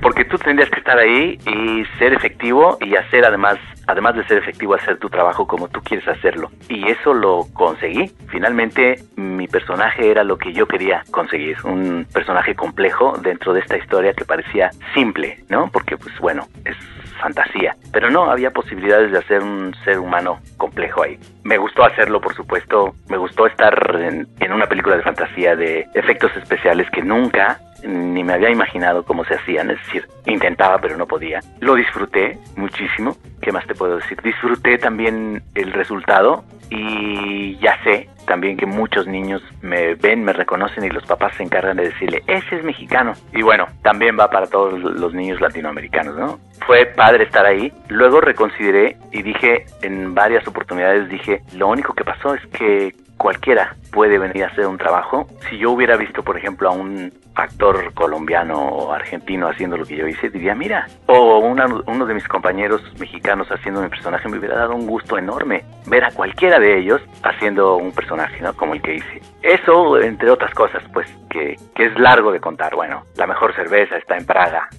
Porque 0.02 0.26
tú 0.26 0.38
tendrías 0.38 0.70
que 0.70 0.80
estar 0.80 0.98
ahí 0.98 1.38
y 1.46 1.86
ser 1.98 2.14
efectivo 2.14 2.78
y 2.82 2.96
hacer 2.96 3.26
además, 3.26 3.58
además 3.88 4.16
de 4.16 4.26
ser 4.26 4.38
efectivo, 4.38 4.76
hacer 4.76 4.98
tu 4.98 5.10
trabajo 5.10 5.48
como 5.48 5.70
tú 5.70 5.82
quieres 5.82 6.08
hacerlo. 6.08 6.52
Y 6.68 6.90
eso 6.90 7.14
lo 7.14 7.48
conseguí. 7.54 8.12
Finalmente 8.28 8.96
mi 9.16 9.48
personaje 9.48 10.12
era 10.12 10.24
lo 10.24 10.38
que 10.38 10.52
yo 10.52 10.68
quería 10.68 11.04
conseguir. 11.12 11.58
Un 11.64 12.06
personaje 12.14 12.54
complejo 12.56 13.18
dentro 13.22 13.54
de 13.54 13.62
esta 13.62 13.78
historia 13.78 14.14
que 14.14 14.26
parecía 14.26 14.72
simple, 14.94 15.44
¿no? 15.50 15.70
Porque 15.72 15.98
pues 15.98 16.18
bueno, 16.20 16.48
es 16.66 16.76
fantasía. 17.24 17.76
Pero 17.92 18.10
no, 18.10 18.30
había 18.30 18.52
posibilidades 18.52 19.12
de 19.12 19.20
hacer 19.20 19.42
un 19.42 19.74
ser 19.84 20.00
humano 20.00 20.40
complejo 20.58 21.04
ahí. 21.04 21.18
Me 21.44 21.58
gustó 21.58 21.84
hacerlo, 21.84 22.22
por 22.22 22.36
supuesto. 22.36 22.94
Me 23.10 23.18
gustó 23.18 23.48
estar 23.48 23.74
en, 24.00 24.28
en 24.40 24.52
una 24.52 24.68
película 24.68 24.98
de 24.98 25.04
fantasía 25.04 25.56
de 25.56 25.88
efectos 25.94 26.36
especiales 26.36 26.90
que 26.92 27.02
nunca 27.02 27.60
ni 27.84 28.24
me 28.24 28.34
había 28.34 28.50
imaginado 28.50 29.04
cómo 29.04 29.26
se 29.26 29.36
hacían, 29.36 29.70
es 29.70 29.78
decir, 29.86 30.08
intentaba 30.26 30.80
pero 30.80 30.98
no 30.98 31.06
podía. 31.06 31.40
Lo 31.60 31.76
disfruté 31.76 32.38
muchísimo, 32.56 33.18
¿qué 33.42 33.52
más 33.52 33.66
te 33.68 33.76
puedo 33.76 33.98
decir? 33.98 34.18
Disfruté 34.22 34.78
también 34.78 35.44
el 35.56 35.72
resultado 35.74 36.44
y 36.70 37.58
ya 37.58 37.78
sé 37.84 38.08
también 38.26 38.58
que 38.58 38.66
muchos 38.66 39.08
niños 39.08 39.42
me 39.62 39.96
ven, 39.96 40.24
me 40.24 40.34
reconocen 40.34 40.84
y 40.84 40.90
los 40.90 41.06
papás 41.06 41.36
se 41.36 41.44
encargan 41.44 41.78
de 41.78 41.90
decirle, 41.90 42.24
ese 42.28 42.58
es 42.58 42.64
mexicano. 42.64 43.14
Y 43.34 43.42
bueno, 43.42 43.68
también 43.82 44.18
va 44.20 44.30
para 44.30 44.48
todos 44.48 44.80
los 44.80 45.14
niños 45.14 45.42
latinoamericanos, 45.42 46.16
¿no? 46.16 46.40
Fue 46.66 46.86
padre 46.86 47.26
estar 47.26 47.46
ahí. 47.46 47.72
Luego 47.90 48.22
reconsideré 48.22 48.98
y 49.12 49.22
dije, 49.22 49.66
en 49.82 50.14
varias 50.14 50.48
oportunidades 50.48 51.10
dije, 51.10 51.42
lo 51.56 51.68
único 51.68 51.94
que 51.94 52.04
pasó 52.04 52.34
es 52.36 52.46
que 52.48 52.94
cualquiera 53.18 53.76
puede 53.92 54.18
venir 54.18 54.44
a 54.44 54.48
hacer 54.48 54.68
un 54.68 54.78
trabajo. 54.78 55.28
Si 55.50 55.58
yo 55.58 55.72
hubiera 55.72 55.96
visto, 55.98 56.24
por 56.24 56.38
ejemplo, 56.38 56.70
a 56.70 56.74
un 56.74 57.12
actor 57.36 57.94
colombiano 57.94 58.60
o 58.60 58.92
argentino 58.92 59.48
haciendo 59.48 59.78
lo 59.78 59.86
que 59.86 59.98
yo 59.98 60.08
hice, 60.08 60.30
diría, 60.30 60.56
mira, 60.56 60.88
o 61.08 61.40
uno 61.40 62.06
de 62.06 62.14
mis 62.14 62.28
compañeros 62.28 62.82
mexicanos 63.00 63.48
haciendo 63.52 63.82
mi 63.82 63.90
personaje 63.90 64.30
me 64.30 64.38
hubiera 64.38 64.58
dado 64.58 64.76
un 64.76 64.88
gusto 64.88 65.18
enorme 65.18 65.64
ver 65.88 66.04
a 66.04 66.12
cualquiera 66.12 66.60
de 66.60 66.80
ellos 66.80 67.02
haciendo 67.24 67.78
un 67.78 67.92
personaje, 67.92 68.42
¿no? 68.42 68.54
Como 68.54 68.74
el 68.74 68.82
que 68.82 68.96
hice. 68.96 69.22
Eso, 69.42 70.00
entre 70.00 70.30
otras 70.30 70.54
cosas, 70.54 70.84
pues, 70.94 71.08
que, 71.30 71.56
que 71.76 71.86
es 71.86 72.00
largo 72.00 72.32
de 72.32 72.40
contar. 72.40 72.76
Bueno, 72.76 73.04
la 73.16 73.28
mejor 73.28 73.54
cerveza 73.56 73.98
está 73.98 74.18
en 74.18 74.26
Praga. 74.26 74.70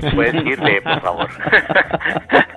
Puedes 0.14 0.34
irte, 0.34 0.82
por 0.82 1.00
favor. 1.00 1.28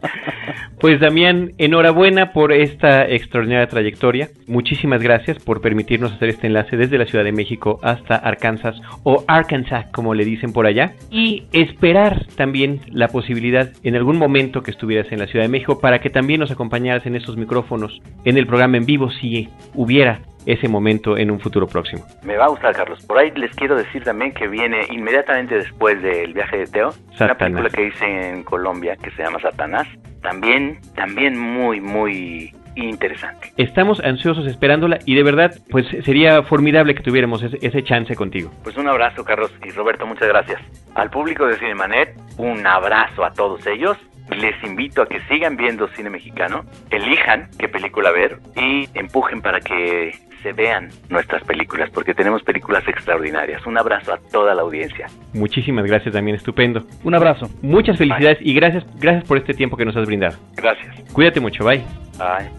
Pues 0.83 0.99
Damián, 0.99 1.51
enhorabuena 1.59 2.33
por 2.33 2.51
esta 2.51 3.07
extraordinaria 3.07 3.67
trayectoria. 3.67 4.27
Muchísimas 4.47 5.01
gracias 5.01 5.41
por 5.41 5.61
permitirnos 5.61 6.11
hacer 6.11 6.27
este 6.27 6.47
enlace 6.47 6.75
desde 6.75 6.97
la 6.97 7.05
Ciudad 7.05 7.23
de 7.23 7.31
México 7.31 7.79
hasta 7.81 8.17
Arkansas 8.17 8.75
o 9.03 9.23
Arkansas, 9.29 9.42
como 9.91 10.13
le 10.13 10.25
dicen 10.25 10.53
por 10.53 10.65
allá. 10.65 10.93
Y 11.09 11.43
esperar 11.51 12.25
también 12.35 12.81
la 12.91 13.07
posibilidad 13.07 13.69
en 13.83 13.95
algún 13.95 14.17
momento 14.17 14.61
que 14.61 14.71
estuvieras 14.71 15.11
en 15.11 15.19
la 15.19 15.27
Ciudad 15.27 15.45
de 15.45 15.49
México 15.49 15.79
para 15.79 15.99
que 15.99 16.09
también 16.09 16.39
nos 16.39 16.51
acompañaras 16.51 17.05
en 17.05 17.15
estos 17.15 17.37
micrófonos 17.37 18.01
en 18.25 18.37
el 18.37 18.47
programa 18.47 18.77
en 18.77 18.85
vivo 18.85 19.11
si 19.11 19.49
hubiera 19.73 20.21
ese 20.45 20.67
momento 20.67 21.17
en 21.17 21.31
un 21.31 21.39
futuro 21.39 21.67
próximo. 21.67 22.03
Me 22.23 22.35
va 22.35 22.45
a 22.45 22.49
gustar, 22.49 22.75
Carlos. 22.75 23.03
Por 23.05 23.17
ahí 23.17 23.31
les 23.35 23.55
quiero 23.55 23.75
decir 23.75 24.03
también 24.03 24.33
que 24.33 24.47
viene 24.47 24.85
inmediatamente 24.91 25.55
después 25.55 26.01
del 26.01 26.33
viaje 26.33 26.57
de 26.57 26.67
Teo, 26.67 26.93
una 27.19 27.35
película 27.37 27.69
que 27.69 27.87
hice 27.87 28.29
en 28.29 28.43
Colombia 28.43 28.97
que 28.97 29.11
se 29.11 29.23
llama 29.23 29.39
Satanás. 29.39 29.87
También, 30.21 30.79
también 30.95 31.37
muy, 31.37 31.79
muy 31.79 32.53
interesante. 32.75 33.53
Estamos 33.57 33.99
ansiosos 33.99 34.47
esperándola 34.47 34.99
y 35.05 35.15
de 35.15 35.23
verdad, 35.23 35.51
pues 35.69 35.85
sería 36.03 36.43
formidable 36.43 36.95
que 36.95 37.03
tuviéramos 37.03 37.43
ese, 37.43 37.57
ese, 37.61 37.83
chance 37.83 38.15
contigo. 38.15 38.51
Pues 38.63 38.77
un 38.77 38.87
abrazo, 38.87 39.23
Carlos 39.23 39.51
y 39.63 39.71
Roberto, 39.71 40.05
muchas 40.05 40.27
gracias. 40.27 40.61
Al 40.95 41.09
público 41.09 41.45
de 41.45 41.57
Cinemanet, 41.57 42.15
un 42.37 42.65
abrazo 42.65 43.23
a 43.23 43.31
todos 43.31 43.65
ellos. 43.67 43.97
Les 44.29 44.55
invito 44.63 45.01
a 45.01 45.07
que 45.07 45.19
sigan 45.27 45.57
viendo 45.57 45.87
cine 45.89 46.09
mexicano, 46.09 46.63
elijan 46.89 47.49
qué 47.59 47.67
película 47.67 48.09
ver 48.11 48.37
y 48.55 48.87
empujen 48.93 49.41
para 49.41 49.59
que 49.59 50.11
se 50.43 50.53
vean 50.53 50.89
nuestras 51.09 51.43
películas, 51.43 51.89
porque 51.91 52.13
tenemos 52.13 52.43
películas 52.43 52.87
extraordinarias. 52.87 53.65
Un 53.65 53.77
abrazo 53.77 54.13
a 54.13 54.17
toda 54.17 54.53
la 54.53 54.61
audiencia. 54.61 55.07
Muchísimas 55.33 55.85
gracias 55.85 56.13
también, 56.13 56.35
estupendo. 56.35 56.85
Un 57.03 57.15
abrazo. 57.15 57.49
Muchas 57.61 57.97
felicidades 57.97 58.37
y 58.41 58.53
gracias, 58.53 58.85
gracias 58.99 59.23
por 59.25 59.37
este 59.37 59.53
tiempo 59.53 59.77
que 59.77 59.85
nos 59.85 59.95
has 59.95 60.05
brindado. 60.05 60.37
Gracias. 60.55 61.11
Cuídate 61.13 61.39
mucho, 61.39 61.63
bye. 61.63 61.81
Bye. 62.19 62.49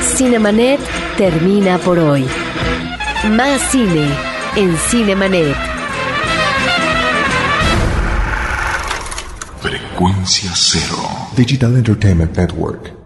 Cinemanet 0.00 0.80
termina 1.16 1.78
por 1.78 1.98
hoy. 1.98 2.24
Más 3.30 3.60
cine 3.70 4.08
en 4.56 4.76
Cinemanet. 4.76 5.56
Frecuencia 9.60 10.50
Cero. 10.54 11.21
Digital 11.34 11.76
Entertainment 11.76 12.36
Network. 12.36 13.01